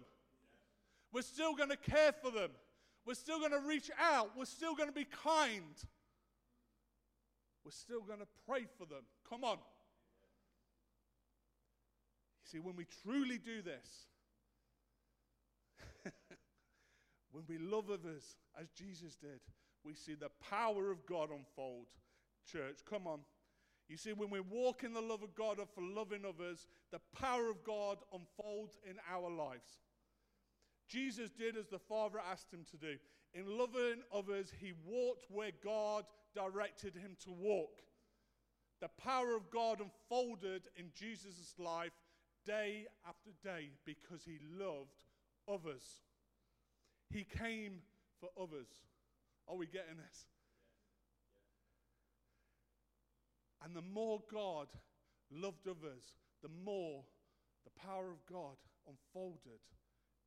We're 1.11 1.21
still 1.21 1.55
going 1.55 1.69
to 1.69 1.77
care 1.77 2.11
for 2.11 2.31
them. 2.31 2.49
We're 3.05 3.13
still 3.13 3.39
going 3.39 3.51
to 3.51 3.59
reach 3.59 3.89
out. 3.99 4.31
We're 4.37 4.45
still 4.45 4.75
going 4.75 4.89
to 4.89 4.95
be 4.95 5.05
kind. 5.05 5.75
We're 7.63 7.71
still 7.71 8.01
going 8.01 8.19
to 8.19 8.27
pray 8.47 8.65
for 8.77 8.85
them. 8.85 9.03
Come 9.29 9.43
on. 9.43 9.57
You 12.43 12.45
see, 12.51 12.59
when 12.59 12.75
we 12.75 12.85
truly 13.03 13.37
do 13.37 13.61
this, 13.61 14.07
when 17.31 17.43
we 17.47 17.57
love 17.57 17.89
others 17.91 18.37
as 18.59 18.69
Jesus 18.71 19.15
did, 19.15 19.39
we 19.83 19.93
see 19.93 20.15
the 20.15 20.29
power 20.49 20.91
of 20.91 21.05
God 21.05 21.29
unfold. 21.29 21.87
Church, 22.51 22.79
come 22.89 23.07
on. 23.07 23.19
You 23.87 23.97
see, 23.97 24.13
when 24.13 24.29
we 24.29 24.41
walk 24.41 24.83
in 24.83 24.93
the 24.93 25.01
love 25.01 25.23
of 25.23 25.33
God 25.33 25.59
or 25.59 25.65
for 25.65 25.81
loving 25.81 26.23
others, 26.25 26.67
the 26.91 26.99
power 27.17 27.49
of 27.49 27.63
God 27.63 27.97
unfolds 28.13 28.77
in 28.89 28.97
our 29.09 29.29
lives. 29.29 29.79
Jesus 30.89 31.31
did 31.31 31.57
as 31.57 31.67
the 31.67 31.79
Father 31.79 32.19
asked 32.31 32.53
him 32.53 32.65
to 32.71 32.77
do. 32.77 32.95
In 33.33 33.57
loving 33.57 34.01
others, 34.13 34.51
he 34.59 34.73
walked 34.85 35.25
where 35.29 35.51
God 35.63 36.05
directed 36.35 36.95
him 36.95 37.15
to 37.23 37.31
walk. 37.31 37.81
The 38.81 38.89
power 39.01 39.35
of 39.35 39.49
God 39.49 39.79
unfolded 39.79 40.63
in 40.75 40.91
Jesus' 40.93 41.53
life 41.57 41.91
day 42.45 42.85
after 43.07 43.31
day 43.43 43.69
because 43.85 44.23
he 44.23 44.39
loved 44.59 45.03
others. 45.51 45.83
He 47.09 47.23
came 47.23 47.79
for 48.19 48.29
others. 48.41 48.67
Are 49.47 49.55
we 49.55 49.65
getting 49.65 49.97
this? 49.97 50.25
And 53.63 53.75
the 53.75 53.81
more 53.81 54.21
God 54.31 54.67
loved 55.31 55.67
others, 55.67 56.17
the 56.41 56.53
more 56.63 57.03
the 57.65 57.73
power 57.81 58.11
of 58.11 58.25
God 58.31 58.55
unfolded 58.87 59.61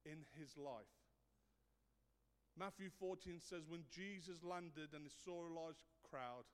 in 0.04 0.26
his 0.36 0.56
life. 0.56 0.92
Matthew 2.58 2.90
14 2.98 3.40
says, 3.40 3.64
When 3.68 3.84
Jesus 3.88 4.42
landed 4.42 4.92
and 4.92 5.06
he 5.06 5.12
saw 5.24 5.46
a 5.46 5.54
large 5.54 5.80
crowd, 6.02 6.44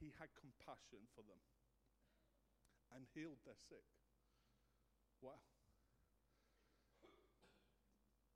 he 0.00 0.12
had 0.18 0.28
compassion 0.34 1.06
for 1.14 1.22
them 1.22 1.40
and 2.92 3.06
healed 3.14 3.40
their 3.46 3.56
sick. 3.56 3.86
Wow. 5.22 5.40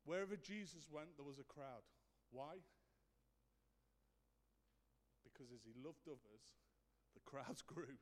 Wherever 0.08 0.40
Jesus 0.40 0.88
went, 0.88 1.20
there 1.20 1.28
was 1.28 1.36
a 1.36 1.44
crowd. 1.44 1.84
Why? 2.32 2.64
Because 5.20 5.52
as 5.52 5.60
he 5.68 5.76
loved 5.84 6.08
others, 6.08 6.48
the 7.18 7.30
crowds 7.30 7.62
grew 7.66 7.98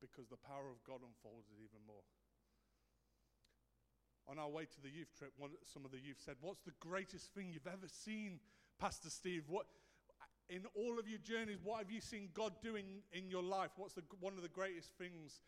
because 0.00 0.28
the 0.28 0.40
power 0.40 0.68
of 0.72 0.82
God 0.84 1.00
unfolded 1.04 1.56
even 1.60 1.80
more. 1.86 2.04
On 4.26 4.38
our 4.38 4.48
way 4.48 4.64
to 4.64 4.80
the 4.80 4.88
youth 4.88 5.12
trip, 5.16 5.32
one, 5.36 5.50
some 5.64 5.84
of 5.84 5.92
the 5.92 6.00
youth 6.00 6.16
said, 6.24 6.36
What's 6.40 6.60
the 6.64 6.72
greatest 6.80 7.32
thing 7.34 7.52
you've 7.52 7.66
ever 7.66 7.88
seen, 7.88 8.40
Pastor 8.80 9.10
Steve? 9.10 9.44
What, 9.48 9.66
in 10.48 10.62
all 10.74 10.98
of 10.98 11.08
your 11.08 11.18
journeys, 11.18 11.58
what 11.62 11.78
have 11.78 11.90
you 11.90 12.00
seen 12.00 12.30
God 12.32 12.52
doing 12.62 13.02
in 13.12 13.28
your 13.28 13.42
life? 13.42 13.70
What's 13.76 13.94
the, 13.94 14.02
one 14.20 14.34
of 14.34 14.42
the 14.42 14.48
greatest 14.48 14.96
things? 14.96 15.40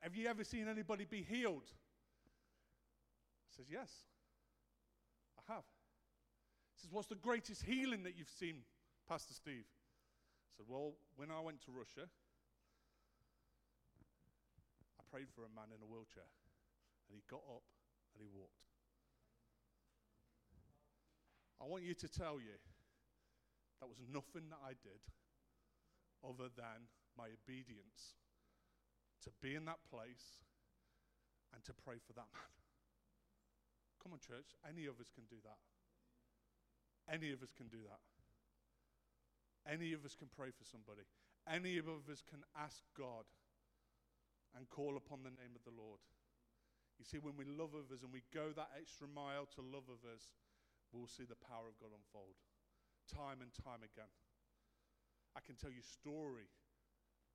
Have 0.00 0.14
you 0.14 0.28
ever 0.28 0.44
seen 0.44 0.68
anybody 0.68 1.06
be 1.08 1.22
healed? 1.22 1.64
I 3.48 3.56
says, 3.56 3.66
Yes, 3.70 3.90
I 5.38 5.54
have. 5.54 5.64
He 6.74 6.82
says, 6.82 6.90
What's 6.92 7.08
the 7.08 7.14
greatest 7.14 7.62
healing 7.62 8.02
that 8.02 8.16
you've 8.16 8.28
seen, 8.28 8.56
Pastor 9.08 9.32
Steve? 9.32 9.64
I 9.64 10.50
said, 10.56 10.66
Well, 10.68 10.92
when 11.16 11.30
I 11.30 11.40
went 11.40 11.62
to 11.62 11.70
Russia, 11.70 12.08
prayed 15.10 15.32
for 15.32 15.42
a 15.44 15.52
man 15.52 15.72
in 15.72 15.80
a 15.80 15.88
wheelchair, 15.88 16.28
and 17.08 17.12
he 17.16 17.24
got 17.26 17.42
up 17.48 17.64
and 18.14 18.20
he 18.20 18.28
walked. 18.28 18.68
I 21.58 21.66
want 21.66 21.82
you 21.82 21.94
to 21.94 22.08
tell 22.08 22.38
you 22.38 22.54
that 23.80 23.88
was 23.88 23.98
nothing 24.06 24.46
that 24.50 24.62
I 24.62 24.78
did 24.78 25.02
other 26.22 26.50
than 26.54 26.86
my 27.16 27.34
obedience 27.34 28.14
to 29.26 29.30
be 29.42 29.54
in 29.58 29.66
that 29.66 29.82
place 29.90 30.46
and 31.54 31.64
to 31.64 31.72
pray 31.74 31.98
for 31.98 32.12
that 32.14 32.30
man. 32.30 32.52
Come 34.02 34.12
on, 34.14 34.22
church. 34.22 34.54
Any 34.62 34.86
of 34.86 35.00
us 35.02 35.10
can 35.10 35.26
do 35.26 35.42
that. 35.42 35.58
Any 37.10 37.32
of 37.32 37.42
us 37.42 37.50
can 37.50 37.66
do 37.66 37.82
that. 37.88 38.02
Any 39.66 39.92
of 39.92 40.04
us 40.04 40.14
can 40.14 40.28
pray 40.30 40.54
for 40.54 40.64
somebody. 40.64 41.02
Any 41.48 41.78
of 41.78 41.88
us 41.88 42.22
can 42.22 42.44
ask 42.54 42.84
God 42.96 43.26
and 44.56 44.68
call 44.68 44.96
upon 44.96 45.24
the 45.24 45.34
name 45.36 45.52
of 45.56 45.64
the 45.64 45.74
Lord. 45.74 46.00
You 46.98 47.04
see, 47.04 47.18
when 47.18 47.38
we 47.38 47.46
love 47.46 47.76
others 47.76 48.02
and 48.02 48.10
we 48.10 48.26
go 48.34 48.50
that 48.56 48.74
extra 48.74 49.06
mile 49.06 49.46
to 49.54 49.62
love 49.62 49.86
others, 49.86 50.34
we'll 50.90 51.10
see 51.10 51.28
the 51.28 51.38
power 51.38 51.68
of 51.70 51.78
God 51.78 51.94
unfold 51.94 52.38
time 53.08 53.40
and 53.40 53.48
time 53.64 53.80
again. 53.80 54.12
I 55.32 55.40
can 55.40 55.56
tell 55.56 55.72
you 55.72 55.80
story 55.80 56.50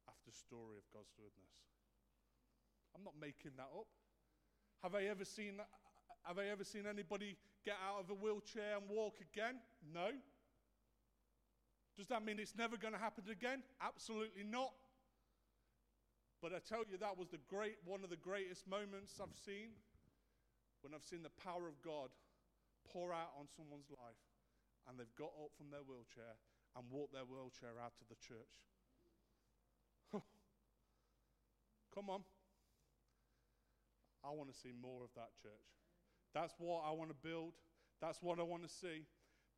after 0.05 0.29
story 0.29 0.77
of 0.77 0.85
God's 0.93 1.09
goodness. 1.17 1.55
I'm 2.93 3.03
not 3.03 3.17
making 3.17 3.57
that 3.57 3.73
up. 3.73 3.89
Have 4.85 4.93
I 4.93 5.09
ever 5.09 5.25
seen 5.25 5.57
have 6.23 6.39
I 6.39 6.47
ever 6.47 6.63
seen 6.63 6.83
anybody 6.87 7.35
get 7.65 7.75
out 7.83 7.99
of 7.99 8.09
a 8.09 8.13
wheelchair 8.13 8.77
and 8.79 8.87
walk 8.87 9.19
again? 9.19 9.59
No. 9.93 10.11
Does 11.97 12.07
that 12.07 12.23
mean 12.23 12.39
it's 12.39 12.55
never 12.55 12.77
going 12.77 12.93
to 12.93 12.99
happen 12.99 13.25
again? 13.29 13.61
Absolutely 13.81 14.43
not. 14.43 14.71
But 16.43 16.51
I 16.51 16.59
tell 16.59 16.83
you, 16.91 16.99
that 16.99 17.15
was 17.15 17.31
the 17.31 17.39
great, 17.47 17.79
one 17.87 18.03
of 18.03 18.11
the 18.11 18.19
greatest 18.19 18.67
moments 18.67 19.15
I've 19.15 19.31
seen 19.47 19.79
when 20.83 20.91
I've 20.91 21.07
seen 21.07 21.23
the 21.23 21.31
power 21.39 21.71
of 21.71 21.79
God 21.79 22.11
pour 22.91 23.15
out 23.15 23.31
on 23.39 23.47
someone's 23.55 23.87
life 23.87 24.19
and 24.83 24.99
they've 24.99 25.15
got 25.15 25.31
up 25.39 25.55
from 25.55 25.71
their 25.71 25.87
wheelchair 25.87 26.35
and 26.75 26.83
walked 26.91 27.15
their 27.15 27.23
wheelchair 27.23 27.79
out 27.79 27.95
to 27.95 28.05
the 28.11 28.19
church. 28.19 28.59
Come 31.95 32.11
on. 32.11 32.27
I 34.19 34.35
want 34.35 34.51
to 34.51 34.57
see 34.59 34.75
more 34.75 34.99
of 34.99 35.15
that 35.15 35.31
church. 35.39 35.71
That's 36.35 36.51
what 36.59 36.83
I 36.83 36.91
want 36.91 37.07
to 37.07 37.19
build. 37.23 37.55
That's 38.01 38.19
what 38.19 38.39
I 38.39 38.43
want 38.43 38.67
to 38.67 38.69
see. 38.69 39.07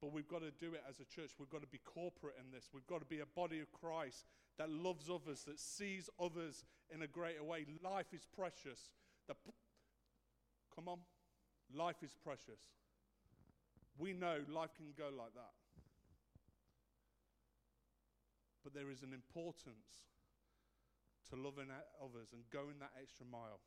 But 0.01 0.11
we've 0.11 0.27
got 0.27 0.41
to 0.41 0.51
do 0.51 0.73
it 0.73 0.83
as 0.89 0.99
a 0.99 1.05
church. 1.05 1.31
We've 1.39 1.49
got 1.49 1.61
to 1.61 1.67
be 1.67 1.79
corporate 1.79 2.35
in 2.39 2.51
this. 2.51 2.69
We've 2.73 2.85
got 2.87 2.99
to 2.99 3.05
be 3.05 3.21
a 3.21 3.25
body 3.25 3.59
of 3.59 3.71
Christ 3.71 4.25
that 4.57 4.69
loves 4.69 5.09
others, 5.09 5.43
that 5.45 5.59
sees 5.59 6.09
others 6.19 6.63
in 6.93 7.01
a 7.01 7.07
greater 7.07 7.43
way. 7.43 7.65
Life 7.83 8.13
is 8.13 8.25
precious. 8.35 8.91
The, 9.27 9.35
come 10.75 10.87
on. 10.87 10.99
Life 11.73 12.03
is 12.03 12.15
precious. 12.23 12.59
We 13.97 14.13
know 14.13 14.39
life 14.51 14.75
can 14.75 14.87
go 14.97 15.09
like 15.15 15.33
that. 15.35 15.55
But 18.63 18.73
there 18.73 18.91
is 18.91 19.01
an 19.01 19.13
importance 19.13 20.11
to 21.29 21.35
loving 21.35 21.69
others 22.03 22.29
and 22.33 22.43
going 22.51 22.77
that 22.79 22.91
extra 23.01 23.25
mile. 23.25 23.61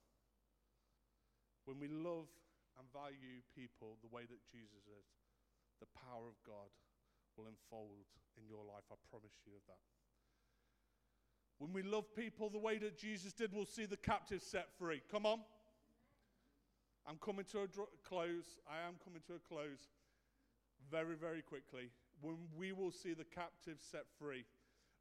When 1.64 1.80
we 1.80 1.88
love 1.88 2.28
and 2.78 2.86
value 2.92 3.42
people 3.54 3.98
the 4.02 4.14
way 4.14 4.22
that 4.22 4.42
Jesus 4.46 4.86
is, 4.86 5.17
the 5.80 5.90
power 5.94 6.26
of 6.26 6.38
God 6.46 6.70
will 7.36 7.46
unfold 7.46 8.06
in 8.36 8.48
your 8.48 8.64
life. 8.64 8.84
I 8.90 8.96
promise 9.10 9.32
you 9.46 9.52
of 9.54 9.64
that. 9.68 9.82
When 11.58 11.72
we 11.72 11.82
love 11.82 12.14
people 12.14 12.50
the 12.50 12.58
way 12.58 12.78
that 12.78 12.96
Jesus 12.98 13.32
did, 13.32 13.52
we'll 13.52 13.66
see 13.66 13.84
the 13.84 13.96
captives 13.96 14.46
set 14.46 14.68
free. 14.78 15.02
Come 15.10 15.26
on. 15.26 15.40
I'm 17.06 17.18
coming 17.24 17.44
to 17.52 17.62
a 17.62 17.66
dr- 17.66 17.88
close. 18.06 18.58
I 18.68 18.86
am 18.86 18.94
coming 19.02 19.22
to 19.26 19.34
a 19.34 19.38
close 19.38 19.88
very, 20.90 21.16
very 21.16 21.42
quickly. 21.42 21.90
When 22.20 22.36
we 22.56 22.72
will 22.72 22.90
see 22.92 23.14
the 23.14 23.24
captives 23.24 23.82
set 23.90 24.04
free. 24.18 24.44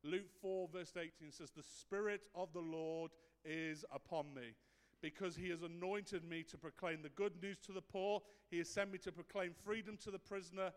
Luke 0.04 0.30
4, 0.42 0.70
verse 0.72 0.94
18 0.96 1.32
says, 1.32 1.52
The 1.52 1.64
Spirit 1.64 2.22
of 2.34 2.54
the 2.54 2.62
Lord 2.62 3.12
is 3.44 3.84
upon 3.92 4.34
me 4.34 4.56
because 5.02 5.36
he 5.36 5.50
has 5.50 5.62
anointed 5.62 6.28
me 6.28 6.44
to 6.44 6.58
proclaim 6.58 7.02
the 7.02 7.10
good 7.10 7.34
news 7.42 7.58
to 7.66 7.72
the 7.72 7.82
poor. 7.82 8.22
He 8.50 8.58
has 8.58 8.70
sent 8.70 8.92
me 8.92 8.98
to 9.00 9.12
proclaim 9.12 9.54
freedom 9.64 9.98
to 10.04 10.12
the 10.12 10.20
prisoner 10.20 10.72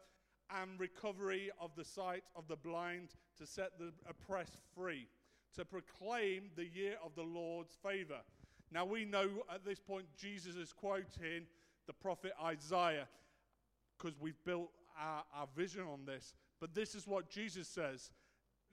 and 0.61 0.79
recovery 0.79 1.51
of 1.61 1.71
the 1.77 1.85
sight 1.85 2.25
of 2.35 2.49
the 2.49 2.57
blind, 2.57 3.11
to 3.39 3.47
set 3.47 3.79
the 3.79 3.93
oppressed 4.09 4.61
free 4.75 5.07
to 5.55 5.65
proclaim 5.65 6.45
the 6.57 6.67
year 6.67 6.95
of 7.05 7.15
the 7.15 7.23
Lord's 7.23 7.77
favor. 7.83 8.21
Now 8.73 8.85
we 8.85 9.05
know 9.05 9.29
at 9.53 9.65
this 9.65 9.81
point 9.81 10.07
Jesus 10.17 10.55
is 10.55 10.73
quoting 10.73 11.47
the 11.87 11.93
prophet 11.93 12.33
Isaiah 12.43 13.09
because 13.99 14.19
we've 14.21 14.43
built 14.45 14.71
our, 14.99 15.25
our 15.35 15.49
vision 15.57 15.83
on 15.83 16.05
this. 16.07 16.35
But 16.61 16.75
this 16.75 16.95
is 16.95 17.07
what 17.07 17.29
Jesus 17.29 17.67
says. 17.67 18.11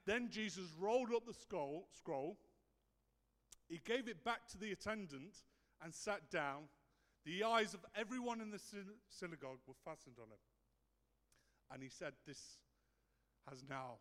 Then 0.05 0.29
Jesus 0.29 0.65
rolled 0.79 1.13
up 1.13 1.25
the 1.25 1.33
scroll, 1.33 1.87
scroll, 1.97 2.37
he 3.69 3.81
gave 3.85 4.07
it 4.07 4.23
back 4.23 4.47
to 4.51 4.57
the 4.57 4.71
attendant 4.71 5.37
and 5.83 5.93
sat 5.93 6.29
down. 6.31 6.69
The 7.25 7.43
eyes 7.43 7.73
of 7.73 7.81
everyone 7.95 8.39
in 8.39 8.51
the 8.51 8.59
synagogue 9.09 9.59
were 9.67 9.75
fastened 9.83 10.15
on 10.19 10.27
him. 10.27 10.39
And 11.71 11.83
he 11.83 11.89
said, 11.89 12.13
This 12.25 12.39
has 13.49 13.63
now 13.69 13.99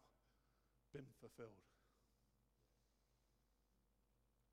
been 0.94 1.06
fulfilled. 1.20 1.50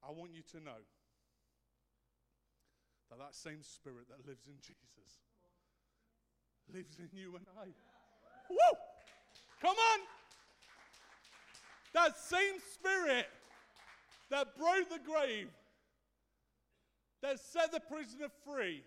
I 0.02 0.12
want 0.12 0.32
you 0.34 0.41
to 0.52 0.58
know 0.58 0.82
that 3.10 3.19
that 3.19 3.36
same 3.36 3.62
spirit 3.62 4.10
that 4.10 4.28
lives 4.28 4.47
in 4.47 4.56
Jesus 4.60 4.84
lives 6.71 6.97
in 6.99 7.10
you 7.12 7.36
and 7.36 7.45
I. 7.60 7.67
Woo! 8.49 8.78
Come 9.62 9.76
on! 9.76 9.99
That 11.93 12.17
same 12.17 12.56
spirit 12.73 13.28
that 14.34 14.58
broke 14.58 14.89
the 14.89 14.98
grave, 15.06 15.48
that 17.22 17.39
set 17.39 17.72
the 17.72 17.80
prisoner 17.80 18.30
free 18.43 18.82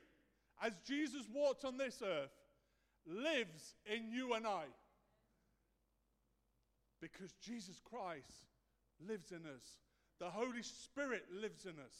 as 0.60 0.72
Jesus 0.84 1.22
walked 1.32 1.64
on 1.64 1.76
this 1.76 2.02
earth, 2.04 2.32
lives 3.06 3.76
in 3.86 4.10
you 4.10 4.34
and 4.34 4.44
I. 4.44 4.64
Because 7.00 7.32
Jesus 7.40 7.80
Christ 7.88 8.48
lives 9.08 9.30
in 9.30 9.46
us. 9.46 9.78
The 10.18 10.30
Holy 10.30 10.62
Spirit 10.62 11.22
lives 11.40 11.64
in 11.64 11.78
us. 11.78 11.96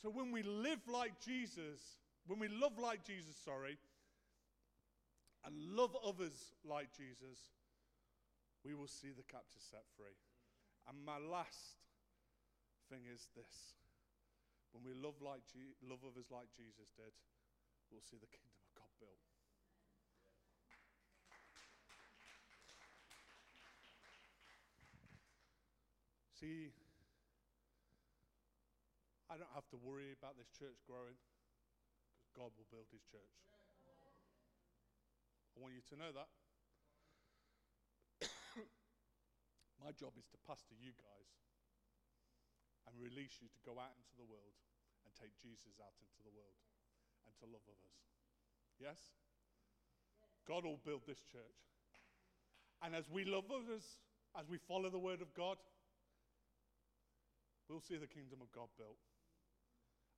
So 0.00 0.10
when 0.10 0.30
we 0.30 0.44
live 0.44 0.80
like 0.86 1.20
Jesus, 1.20 1.80
when 2.28 2.38
we 2.38 2.46
love 2.46 2.78
like 2.80 3.04
Jesus, 3.04 3.34
sorry, 3.44 3.78
and 5.44 5.56
love 5.74 5.96
others 6.06 6.52
like 6.64 6.92
Jesus, 6.96 7.40
we 8.64 8.74
will 8.74 8.86
see 8.86 9.08
the 9.08 9.24
captives 9.24 9.66
set 9.72 9.82
free. 9.96 10.14
And 10.88 11.04
my 11.04 11.18
last 11.18 11.80
thing 12.88 13.06
is 13.06 13.28
this 13.36 13.78
when 14.72 14.86
we 14.86 14.94
love, 14.94 15.18
like 15.18 15.42
Je- 15.50 15.78
love 15.82 16.02
others 16.06 16.30
like 16.30 16.46
Jesus 16.54 16.90
did, 16.94 17.14
we'll 17.90 18.06
see 18.06 18.18
the 18.18 18.30
kingdom 18.30 18.54
of 18.62 18.70
God 18.74 18.90
built. 19.02 19.18
See, 26.38 26.72
I 29.28 29.36
don't 29.36 29.52
have 29.54 29.68
to 29.70 29.78
worry 29.78 30.16
about 30.16 30.38
this 30.40 30.48
church 30.56 30.80
growing 30.88 31.18
because 32.16 32.32
God 32.32 32.50
will 32.56 32.66
build 32.72 32.88
his 32.90 33.04
church. 33.10 33.36
I 35.52 35.60
want 35.60 35.74
you 35.74 35.84
to 35.92 35.96
know 36.00 36.10
that. 36.14 36.39
My 39.90 39.98
job 39.98 40.14
is 40.14 40.30
to 40.30 40.38
pastor 40.46 40.78
you 40.78 40.94
guys 41.02 41.30
and 42.86 42.94
release 43.02 43.42
you 43.42 43.50
to 43.50 43.60
go 43.66 43.74
out 43.74 43.90
into 43.98 44.14
the 44.14 44.22
world 44.22 44.54
and 45.02 45.10
take 45.18 45.34
Jesus 45.42 45.82
out 45.82 45.98
into 45.98 46.22
the 46.22 46.30
world 46.30 46.62
and 47.26 47.34
to 47.42 47.50
love 47.50 47.66
others. 47.66 47.98
Yes? 48.78 49.18
God 50.46 50.62
will 50.62 50.78
build 50.78 51.10
this 51.10 51.18
church. 51.26 51.58
And 52.86 52.94
as 52.94 53.10
we 53.10 53.26
love 53.26 53.50
others 53.50 53.82
as 54.38 54.46
we 54.46 54.62
follow 54.62 54.94
the 54.94 55.02
word 55.02 55.26
of 55.26 55.34
God, 55.34 55.58
we'll 57.66 57.82
see 57.82 57.98
the 57.98 58.06
kingdom 58.06 58.38
of 58.38 58.54
God 58.54 58.70
built. 58.78 59.02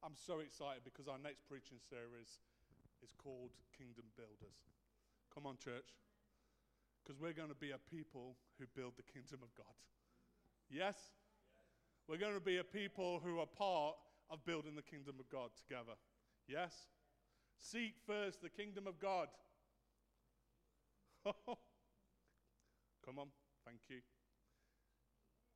I'm 0.05 0.21
so 0.21 0.45
excited 0.45 0.85
because 0.85 1.09
our 1.09 1.17
next 1.17 1.49
preaching 1.49 1.81
series 1.81 2.45
is 3.01 3.17
called 3.17 3.57
Kingdom 3.73 4.05
Builders. 4.21 4.69
Come 5.33 5.49
on, 5.49 5.57
church. 5.57 5.97
Because 7.03 7.21
we're 7.21 7.33
going 7.33 7.49
to 7.49 7.55
be 7.55 7.73
a 7.73 7.79
people 7.79 8.37
who 8.59 8.67
build 8.77 8.93
the 8.97 9.03
kingdom 9.03 9.41
of 9.43 9.53
God. 9.57 9.75
Yes? 10.71 10.97
We're 12.09 12.19
going 12.19 12.35
to 12.35 12.41
be 12.41 12.59
a 12.59 12.65
people 12.65 13.21
who 13.25 13.41
are 13.41 13.47
part 13.47 13.97
of 14.31 14.45
building 14.45 14.77
the 14.77 14.83
kingdom 14.83 15.17
of 15.19 15.29
God 15.29 15.51
together. 15.57 15.99
Yes? 16.47 16.73
Seek 17.59 17.95
first 18.07 18.41
the 18.43 18.51
kingdom 18.51 18.87
of 18.87 18.99
God. 18.99 19.29
Come 23.05 23.19
on. 23.19 23.29
Thank 23.65 23.81
you. 23.89 23.99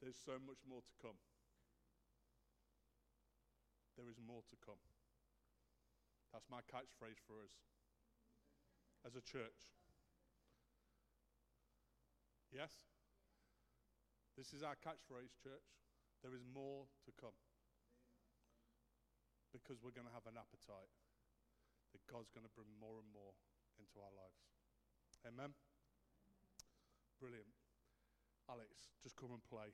There's 0.03 0.19
so 0.25 0.33
much 0.47 0.59
more 0.69 0.81
to 0.81 0.95
come. 1.01 1.19
There 3.97 4.07
is 4.07 4.21
more 4.21 4.45
to 4.51 4.57
come. 4.61 4.79
That's 6.33 6.47
my 6.53 6.61
catchphrase 6.69 7.19
for 7.25 7.41
us 7.41 7.57
as 9.07 9.17
a 9.17 9.25
church. 9.25 9.73
Yes? 12.53 12.71
This 14.37 14.53
is 14.53 14.63
our 14.63 14.77
catchphrase, 14.79 15.33
church. 15.41 15.69
There 16.23 16.35
is 16.37 16.45
more 16.45 16.85
to 17.09 17.11
come. 17.17 17.37
Because 19.53 19.81
we're 19.81 19.97
going 19.97 20.07
to 20.07 20.13
have 20.13 20.29
an 20.29 20.37
appetite 20.37 20.93
that 21.97 22.05
God's 22.11 22.29
going 22.29 22.45
to 22.45 22.53
bring 22.53 22.69
more 22.77 23.01
and 23.01 23.09
more 23.11 23.33
into 23.81 23.97
our 24.05 24.13
lives. 24.13 24.45
Amen? 25.25 25.57
Brilliant. 27.17 27.49
Alex, 28.47 28.93
just 29.01 29.17
come 29.17 29.33
and 29.33 29.43
play. 29.49 29.73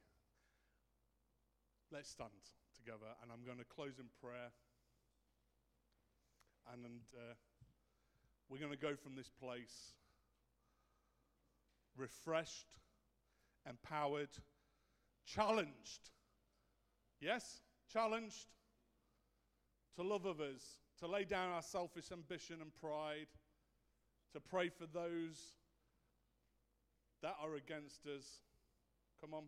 Let's 1.90 2.08
stand 2.08 2.32
together, 2.72 3.12
and 3.20 3.28
I'm 3.28 3.44
going 3.44 3.58
to 3.58 3.68
close 3.68 3.98
in 3.98 4.08
prayer. 4.16 4.54
And 6.70 7.02
uh, 7.12 7.34
we're 8.48 8.62
going 8.62 8.72
to 8.72 8.80
go 8.80 8.94
from 8.94 9.18
this 9.18 9.28
place 9.28 9.98
refreshed, 11.96 12.76
empowered, 13.68 14.30
challenged. 15.26 16.10
Yes? 17.20 17.62
Challenged 17.92 18.48
to 19.96 20.02
love 20.02 20.26
others, 20.26 20.62
to 20.98 21.06
lay 21.06 21.24
down 21.24 21.50
our 21.50 21.62
selfish 21.62 22.10
ambition 22.12 22.56
and 22.60 22.74
pride, 22.74 23.28
to 24.32 24.40
pray 24.40 24.68
for 24.68 24.86
those 24.86 25.38
that 27.22 27.36
are 27.42 27.54
against 27.54 28.06
us. 28.06 28.24
Come 29.20 29.34
on. 29.34 29.44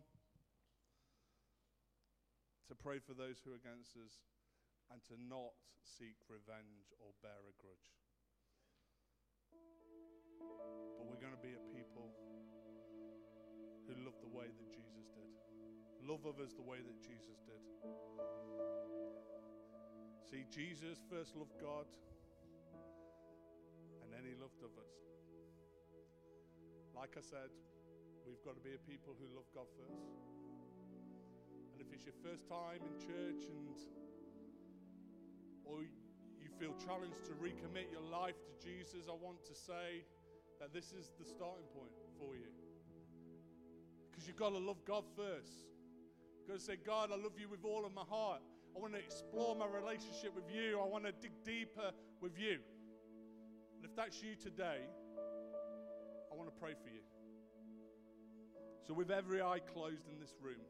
To 2.69 2.75
pray 2.75 2.99
for 2.99 3.13
those 3.13 3.41
who 3.43 3.51
are 3.51 3.55
against 3.55 3.97
us 3.97 4.13
and 4.91 5.01
to 5.05 5.13
not 5.29 5.53
seek 5.83 6.15
revenge 6.29 6.93
or 6.99 7.11
bear 7.21 7.41
a 7.49 7.53
grudge. 7.61 7.91
Love 14.05 14.21
the 14.21 14.29
way 14.29 14.45
that 14.45 14.69
Jesus 14.69 15.09
did. 15.17 15.33
Love 16.05 16.21
others 16.29 16.53
the 16.53 16.61
way 16.61 16.77
that 16.77 17.01
Jesus 17.01 17.41
did. 17.41 17.63
See, 20.29 20.45
Jesus 20.53 21.01
first 21.09 21.33
loved 21.33 21.57
God 21.57 21.89
and 24.05 24.13
then 24.13 24.21
he 24.21 24.37
loved 24.37 24.61
others. 24.61 24.93
Like 26.93 27.17
I 27.17 27.25
said, 27.25 27.49
we've 28.29 28.45
got 28.45 28.53
to 28.53 28.61
be 28.61 28.77
a 28.77 28.81
people 28.85 29.17
who 29.17 29.25
love 29.33 29.49
God 29.49 29.65
first. 29.73 30.13
And 31.73 31.81
if 31.81 31.89
it's 31.89 32.05
your 32.05 32.17
first 32.21 32.45
time 32.45 32.85
in 32.85 32.93
church 33.01 33.49
and 33.49 33.73
or 35.65 35.81
you 35.81 36.49
feel 36.61 36.77
challenged 36.77 37.25
to 37.25 37.33
recommit 37.41 37.89
your 37.89 38.05
life 38.05 38.37
to 38.45 38.53
Jesus, 38.61 39.09
I 39.09 39.17
want 39.17 39.41
to 39.49 39.55
say 39.57 40.05
that 40.61 40.71
this 40.71 40.93
is 40.93 41.09
the 41.17 41.25
starting 41.25 41.65
point 41.73 41.91
for 42.21 42.37
you. 42.37 42.64
Because 44.15 44.27
you've 44.27 44.39
got 44.39 44.51
to 44.51 44.57
love 44.57 44.79
God 44.87 45.03
first. 45.17 45.67
You've 46.39 46.47
got 46.47 46.59
to 46.59 46.63
say, 46.63 46.77
God, 46.79 47.11
I 47.11 47.17
love 47.19 47.35
you 47.37 47.49
with 47.49 47.65
all 47.65 47.85
of 47.85 47.93
my 47.93 48.07
heart. 48.07 48.39
I 48.71 48.79
want 48.79 48.93
to 48.93 48.99
explore 48.99 49.55
my 49.55 49.67
relationship 49.67 50.33
with 50.33 50.47
you. 50.47 50.79
I 50.79 50.87
want 50.87 51.03
to 51.03 51.11
dig 51.11 51.35
deeper 51.43 51.91
with 52.21 52.39
you. 52.39 52.63
And 53.75 53.83
if 53.83 53.93
that's 53.93 54.23
you 54.23 54.35
today, 54.35 54.87
I 56.31 56.35
want 56.35 56.47
to 56.47 56.55
pray 56.55 56.71
for 56.79 56.87
you. 56.87 57.03
So, 58.87 58.93
with 58.93 59.11
every 59.11 59.41
eye 59.41 59.59
closed 59.59 60.07
in 60.07 60.19
this 60.19 60.35
room, 60.39 60.63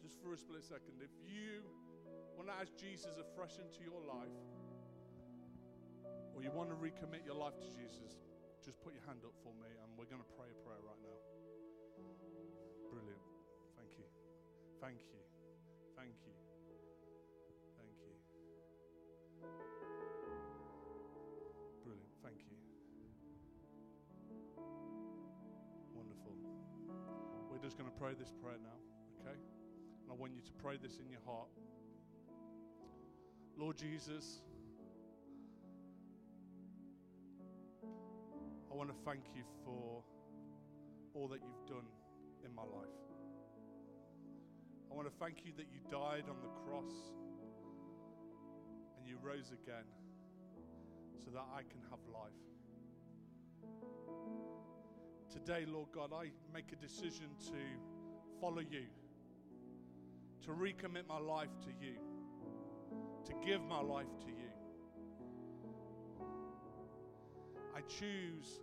just 0.00 0.22
for 0.22 0.32
a 0.32 0.38
split 0.38 0.62
second, 0.62 1.02
if 1.02 1.10
you 1.26 1.66
want 2.36 2.48
to 2.48 2.54
ask 2.54 2.70
Jesus 2.78 3.18
afresh 3.18 3.58
into 3.58 3.82
your 3.82 3.98
life, 4.06 4.38
or 6.36 6.42
you 6.42 6.54
want 6.54 6.70
to 6.70 6.76
recommit 6.78 7.26
your 7.26 7.34
life 7.34 7.58
to 7.58 7.66
Jesus, 7.74 8.22
just 8.62 8.78
put 8.82 8.94
your 8.94 9.02
hand 9.10 9.26
up 9.26 9.34
for 9.42 9.50
me 9.58 9.66
and 9.82 9.90
we're 9.98 10.06
going 10.06 10.22
to 10.22 10.32
pray 10.38 10.46
a 10.46 10.58
prayer 10.62 10.78
right 10.86 11.02
now. 11.02 11.27
Thank 14.80 15.00
you. 15.10 15.18
Thank 15.96 16.14
you. 16.24 16.32
Thank 17.76 17.98
you. 18.06 18.14
Brilliant. 21.84 22.12
Thank 22.22 22.38
you. 22.46 22.56
Wonderful. 25.94 26.32
We're 27.50 27.58
just 27.58 27.76
going 27.76 27.90
to 27.90 27.96
pray 27.96 28.14
this 28.18 28.32
prayer 28.40 28.58
now, 28.62 28.78
okay? 29.20 29.36
And 30.04 30.12
I 30.12 30.14
want 30.14 30.32
you 30.32 30.42
to 30.42 30.52
pray 30.62 30.76
this 30.80 30.98
in 30.98 31.10
your 31.10 31.22
heart. 31.26 31.48
Lord 33.58 33.76
Jesus, 33.76 34.42
I 37.82 38.74
want 38.76 38.90
to 38.90 38.96
thank 39.04 39.24
you 39.34 39.42
for 39.64 40.04
all 41.14 41.26
that 41.26 41.40
you've 41.42 41.66
done 41.66 41.86
in 42.44 42.54
my 42.54 42.62
life. 42.62 43.17
I 44.90 44.94
want 44.94 45.06
to 45.06 45.14
thank 45.18 45.44
you 45.44 45.52
that 45.56 45.66
you 45.72 45.80
died 45.90 46.24
on 46.28 46.36
the 46.42 46.48
cross 46.64 46.92
and 48.96 49.06
you 49.06 49.16
rose 49.22 49.52
again 49.52 49.84
so 51.24 51.30
that 51.30 51.44
I 51.54 51.62
can 51.62 51.80
have 51.90 52.00
life. 52.12 52.32
Today, 55.30 55.66
Lord 55.66 55.88
God, 55.92 56.12
I 56.12 56.30
make 56.52 56.72
a 56.72 56.76
decision 56.76 57.28
to 57.46 58.40
follow 58.40 58.60
you, 58.60 58.86
to 60.42 60.50
recommit 60.50 61.06
my 61.06 61.18
life 61.18 61.50
to 61.62 61.68
you, 61.84 61.96
to 63.26 63.32
give 63.46 63.60
my 63.62 63.80
life 63.80 64.06
to 64.20 64.28
you. 64.28 64.50
I 67.76 67.80
choose 67.82 68.60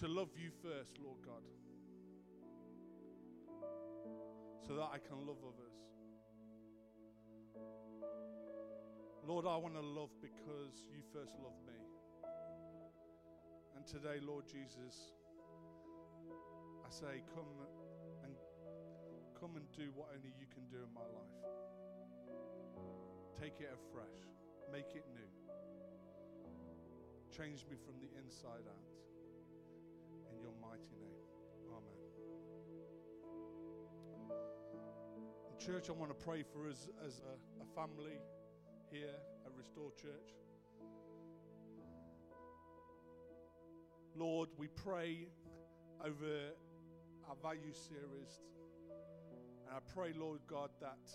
to 0.00 0.06
love 0.06 0.28
you 0.40 0.50
first, 0.62 0.98
Lord 1.02 1.18
God, 1.26 1.42
so 4.68 4.74
that 4.76 4.90
I 4.92 4.98
can 5.00 5.24
love 5.26 5.40
others. 5.40 5.72
Lord, 9.26 9.46
I 9.46 9.56
want 9.56 9.72
to 9.74 9.80
love 9.80 10.10
because 10.20 10.84
you 10.92 11.00
first 11.10 11.32
loved 11.40 11.64
me. 11.64 11.72
And 13.74 13.86
today, 13.86 14.20
Lord 14.20 14.44
Jesus, 14.44 15.16
I 16.84 16.90
say, 16.90 17.24
come 17.34 17.48
and 18.24 18.34
come 19.40 19.56
and 19.56 19.64
do 19.72 19.88
what 19.94 20.08
only 20.12 20.34
you 20.36 20.44
can 20.52 20.68
do 20.68 20.84
in 20.84 20.92
my 20.92 21.00
life. 21.00 21.32
Take 23.40 23.64
it 23.64 23.72
afresh, 23.72 24.20
make 24.70 24.92
it 24.94 25.06
new. 25.16 25.32
Change 27.34 27.64
me 27.70 27.76
from 27.86 27.94
the 28.04 28.10
inside 28.20 28.68
out. 28.68 28.88
In 30.28 30.42
your 30.42 30.52
mighty 30.60 30.92
name. 31.00 31.24
Amen. 31.72 32.08
Church, 35.58 35.88
I 35.90 35.92
want 35.92 36.16
to 36.16 36.24
pray 36.24 36.44
for 36.44 36.68
us 36.68 36.88
as 37.04 37.20
a, 37.20 37.62
a 37.62 37.66
family 37.74 38.20
here 38.92 39.16
at 39.44 39.52
Restore 39.58 39.90
Church. 40.00 40.30
Lord, 44.14 44.50
we 44.56 44.68
pray 44.68 45.26
over 46.00 46.54
our 47.28 47.34
value 47.42 47.72
series. 47.72 48.38
And 49.66 49.74
I 49.74 49.80
pray, 49.92 50.12
Lord 50.16 50.38
God, 50.46 50.70
that 50.80 51.10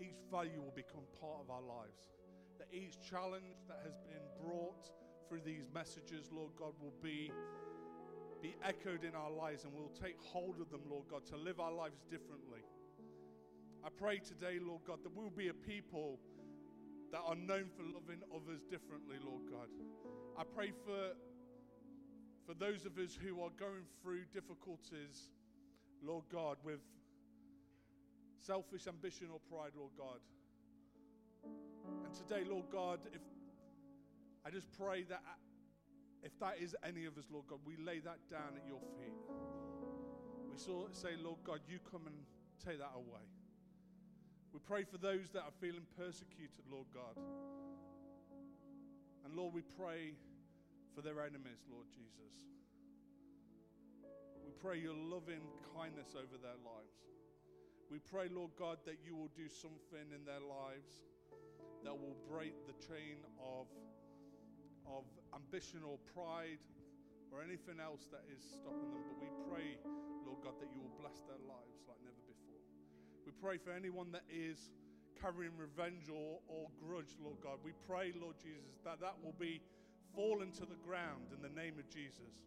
each 0.00 0.22
value 0.30 0.62
will 0.62 0.74
become 0.76 1.02
part 1.20 1.40
of 1.42 1.50
our 1.50 1.62
lives. 1.62 2.14
That 2.58 2.68
each 2.72 2.94
challenge 3.10 3.66
that 3.66 3.80
has 3.82 3.98
been 4.06 4.22
brought 4.46 4.90
through 5.28 5.40
these 5.44 5.66
messages, 5.74 6.30
Lord 6.32 6.52
God, 6.56 6.72
will 6.80 6.94
be, 7.02 7.32
be 8.40 8.54
echoed 8.64 9.02
in 9.02 9.16
our 9.16 9.30
lives 9.30 9.64
and 9.64 9.72
we'll 9.74 9.92
take 10.00 10.22
hold 10.22 10.60
of 10.60 10.70
them, 10.70 10.82
Lord 10.88 11.06
God, 11.10 11.26
to 11.26 11.36
live 11.36 11.58
our 11.58 11.72
lives 11.72 12.04
differently. 12.08 12.62
I 13.86 13.88
pray 13.88 14.18
today, 14.18 14.58
Lord 14.60 14.80
God, 14.84 14.98
that 15.04 15.14
we'll 15.14 15.30
be 15.30 15.46
a 15.46 15.54
people 15.54 16.18
that 17.12 17.20
are 17.24 17.36
known 17.36 17.70
for 17.70 17.84
loving 17.84 18.18
others 18.34 18.64
differently, 18.68 19.14
Lord 19.24 19.42
God. 19.48 19.68
I 20.36 20.42
pray 20.42 20.72
for, 20.84 21.14
For 22.46 22.54
those 22.54 22.84
of 22.84 22.98
us 22.98 23.14
who 23.14 23.40
are 23.42 23.50
going 23.56 23.86
through 24.02 24.24
difficulties, 24.34 25.30
Lord 26.02 26.24
God, 26.32 26.56
with 26.64 26.80
selfish 28.44 28.88
ambition 28.88 29.28
or 29.32 29.38
pride, 29.48 29.70
Lord 29.78 29.92
God. 29.96 30.18
And 32.04 32.12
today, 32.12 32.42
Lord 32.42 32.66
God, 32.72 32.98
if 33.14 33.22
I 34.44 34.50
just 34.50 34.66
pray 34.72 35.04
that 35.04 35.22
if 36.24 36.36
that 36.40 36.54
is 36.60 36.74
any 36.82 37.04
of 37.04 37.16
us, 37.16 37.26
Lord 37.30 37.46
God, 37.48 37.60
we 37.64 37.76
lay 37.76 38.00
that 38.00 38.18
down 38.28 38.58
at 38.58 38.66
your 38.66 38.80
feet. 38.98 39.14
We 40.50 40.58
say, 40.90 41.10
Lord 41.22 41.38
God, 41.44 41.60
you 41.68 41.78
come 41.88 42.08
and 42.08 42.16
take 42.64 42.78
that 42.80 42.90
away. 42.96 43.22
We 44.56 44.64
pray 44.64 44.88
for 44.88 44.96
those 44.96 45.28
that 45.36 45.44
are 45.44 45.52
feeling 45.60 45.84
persecuted, 46.00 46.64
Lord 46.72 46.88
God. 46.96 47.12
And 49.28 49.36
Lord, 49.36 49.52
we 49.52 49.60
pray 49.76 50.16
for 50.96 51.04
their 51.04 51.20
enemies, 51.20 51.60
Lord 51.68 51.84
Jesus. 51.92 52.32
We 54.40 54.56
pray 54.56 54.80
your 54.80 54.96
loving 54.96 55.44
kindness 55.76 56.16
over 56.16 56.40
their 56.40 56.56
lives. 56.64 57.04
We 57.92 58.00
pray, 58.00 58.32
Lord 58.32 58.56
God, 58.56 58.80
that 58.88 59.04
you 59.04 59.12
will 59.12 59.28
do 59.36 59.44
something 59.44 60.08
in 60.08 60.24
their 60.24 60.40
lives 60.40 61.04
that 61.84 61.92
will 61.92 62.16
break 62.24 62.56
the 62.64 62.80
chain 62.80 63.20
of, 63.36 63.68
of 64.88 65.04
ambition 65.36 65.84
or 65.84 66.00
pride 66.16 66.64
or 67.28 67.44
anything 67.44 67.76
else 67.76 68.08
that 68.08 68.24
is 68.32 68.40
stopping 68.40 68.88
them. 68.88 69.04
But 69.04 69.20
we 69.20 69.28
pray, 69.52 69.76
Lord 70.24 70.40
God, 70.40 70.56
that 70.64 70.72
you 70.72 70.80
will 70.80 70.96
bless 70.96 71.20
their 71.28 71.44
lives 71.44 71.84
like 71.84 72.00
never 72.00 72.24
before. 72.24 72.35
Pray 73.42 73.58
for 73.58 73.72
anyone 73.72 74.12
that 74.12 74.24
is 74.30 74.70
carrying 75.20 75.56
revenge 75.56 76.08
or, 76.10 76.40
or 76.48 76.68
grudge, 76.80 77.16
Lord 77.22 77.36
God. 77.42 77.58
We 77.64 77.72
pray, 77.86 78.12
Lord 78.20 78.36
Jesus, 78.42 78.80
that 78.84 79.00
that 79.00 79.14
will 79.22 79.34
be 79.38 79.60
fallen 80.14 80.50
to 80.52 80.66
the 80.66 80.78
ground 80.86 81.32
in 81.34 81.42
the 81.42 81.54
name 81.60 81.78
of 81.78 81.88
Jesus 81.88 82.46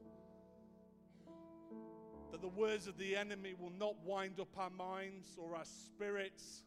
that 2.31 2.41
the 2.41 2.47
words 2.47 2.87
of 2.87 2.97
the 2.97 3.15
enemy 3.15 3.53
will 3.59 3.71
not 3.77 3.95
wind 4.05 4.39
up 4.39 4.49
our 4.57 4.69
minds 4.69 5.37
or 5.37 5.55
our 5.55 5.65
spirits. 5.65 6.63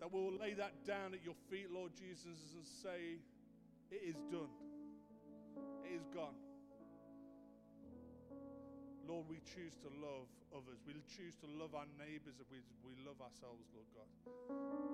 That 0.00 0.12
we 0.12 0.20
will 0.20 0.36
lay 0.36 0.54
that 0.54 0.84
down 0.84 1.14
at 1.14 1.24
your 1.24 1.34
feet, 1.50 1.68
Lord 1.72 1.92
Jesus, 1.94 2.54
and 2.54 2.66
say, 2.66 3.18
It 3.90 4.02
is 4.04 4.16
done. 4.30 4.50
It 5.84 5.94
is 5.94 6.06
gone. 6.12 6.34
Lord, 9.04 9.28
we 9.28 9.40
choose 9.44 9.76
to 9.84 9.90
love 10.00 10.28
others. 10.54 10.80
We 10.88 10.96
choose 11.04 11.36
to 11.44 11.48
love 11.60 11.76
our 11.76 11.88
neighbors 12.00 12.40
as 12.40 12.48
we, 12.48 12.64
we 12.80 12.96
love 13.04 13.20
ourselves, 13.20 13.68
Lord 13.76 13.88
God, 13.92 14.08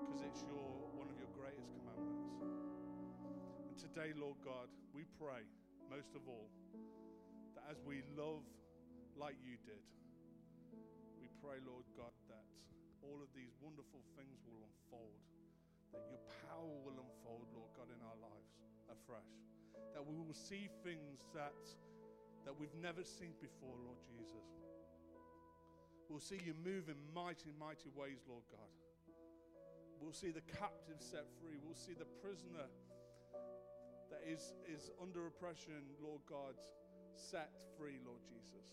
because 0.02 0.20
it's 0.26 0.42
your 0.50 0.90
one 0.98 1.06
of 1.06 1.16
your 1.18 1.30
greatest 1.38 1.70
commandments. 1.78 2.26
And 3.70 3.76
today, 3.78 4.10
Lord 4.18 4.38
God, 4.42 4.66
we 4.90 5.06
pray 5.14 5.46
most 5.86 6.10
of 6.18 6.26
all 6.26 6.50
that 7.54 7.70
as 7.70 7.78
we 7.86 8.02
love 8.18 8.42
like 9.14 9.38
you 9.46 9.54
did, 9.62 9.84
we 11.22 11.30
pray, 11.38 11.62
Lord 11.62 11.86
God, 11.94 12.14
that 12.30 12.46
all 13.06 13.18
of 13.22 13.30
these 13.36 13.54
wonderful 13.62 14.02
things 14.18 14.42
will 14.46 14.58
unfold, 14.64 15.22
that 15.94 16.02
your 16.10 16.22
power 16.50 16.74
will 16.82 16.98
unfold, 16.98 17.46
Lord 17.54 17.70
God, 17.78 17.88
in 17.94 18.00
our 18.02 18.18
lives 18.18 18.58
afresh, 18.90 19.30
that 19.94 20.02
we 20.02 20.18
will 20.18 20.34
see 20.34 20.66
things 20.82 21.22
that, 21.34 21.56
that 22.44 22.54
we've 22.58 22.74
never 22.80 23.04
seen 23.04 23.34
before, 23.40 23.76
Lord 23.84 24.00
Jesus. 24.04 24.46
We'll 26.08 26.18
see 26.18 26.42
you 26.42 26.54
move 26.66 26.90
in 26.90 26.98
mighty, 27.14 27.54
mighty 27.54 27.86
ways, 27.94 28.26
Lord 28.26 28.42
God. 28.50 28.72
We'll 30.00 30.16
see 30.16 30.32
the 30.32 30.42
captive 30.58 30.98
set 30.98 31.28
free. 31.38 31.60
We'll 31.62 31.78
see 31.78 31.94
the 31.94 32.08
prisoner 32.24 32.66
that 34.10 34.26
is, 34.26 34.56
is 34.66 34.90
under 34.98 35.28
oppression, 35.28 35.86
Lord 36.02 36.24
God, 36.26 36.58
set 37.14 37.52
free, 37.78 38.00
Lord 38.02 38.24
Jesus. 38.26 38.66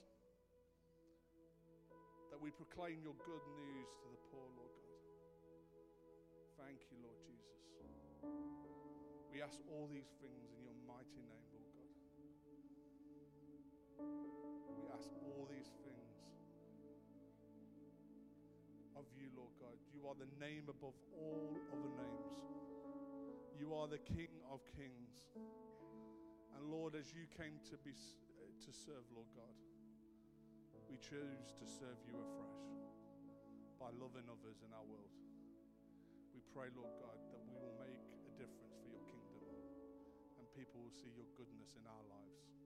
That 2.31 2.41
we 2.41 2.49
proclaim 2.49 3.03
your 3.03 3.15
good 3.21 3.45
news 3.53 3.89
to 4.01 4.07
the 4.09 4.21
poor, 4.31 4.47
Lord 4.57 4.73
God. 4.81 4.97
Thank 6.65 6.79
you, 6.89 6.97
Lord 7.05 7.19
Jesus. 7.21 7.61
We 9.29 9.45
ask 9.45 9.61
all 9.69 9.85
these 9.85 10.09
things 10.17 10.49
in 10.57 10.65
your 10.65 10.79
mighty 10.89 11.21
name. 11.21 11.46
We 13.99 14.85
ask 14.93 15.09
all 15.25 15.47
these 15.49 15.73
things 15.81 16.17
of 18.95 19.05
you, 19.13 19.29
Lord 19.33 19.53
God. 19.57 19.77
You 19.93 20.05
are 20.05 20.17
the 20.17 20.29
name 20.37 20.69
above 20.69 20.97
all 21.17 21.57
other 21.73 21.91
names. 21.97 22.37
You 23.57 23.73
are 23.73 23.87
the 23.89 24.01
King 24.01 24.29
of 24.53 24.61
kings. 24.77 25.33
And 26.53 26.61
Lord, 26.69 26.93
as 26.93 27.13
you 27.13 27.25
came 27.37 27.57
to 27.69 27.77
be 27.81 27.93
uh, 27.93 28.49
to 28.65 28.71
serve, 28.73 29.05
Lord 29.13 29.29
God, 29.37 29.55
we 30.89 30.97
choose 30.97 31.53
to 31.57 31.65
serve 31.65 31.99
you 32.05 32.17
afresh 32.17 32.63
by 33.77 33.93
loving 33.97 34.25
others 34.25 34.61
in 34.65 34.73
our 34.73 34.85
world. 34.85 35.13
We 36.33 36.41
pray, 36.53 36.73
Lord 36.73 36.93
God, 36.97 37.17
that 37.33 37.41
we 37.45 37.53
will 37.57 37.77
make 37.77 38.01
a 38.25 38.33
difference 38.37 38.73
for 38.81 38.89
your 38.89 39.05
kingdom 39.05 39.45
and 40.37 40.45
people 40.57 40.81
will 40.81 40.93
see 40.93 41.09
your 41.13 41.29
goodness 41.37 41.77
in 41.77 41.85
our 41.85 42.05
lives. 42.09 42.56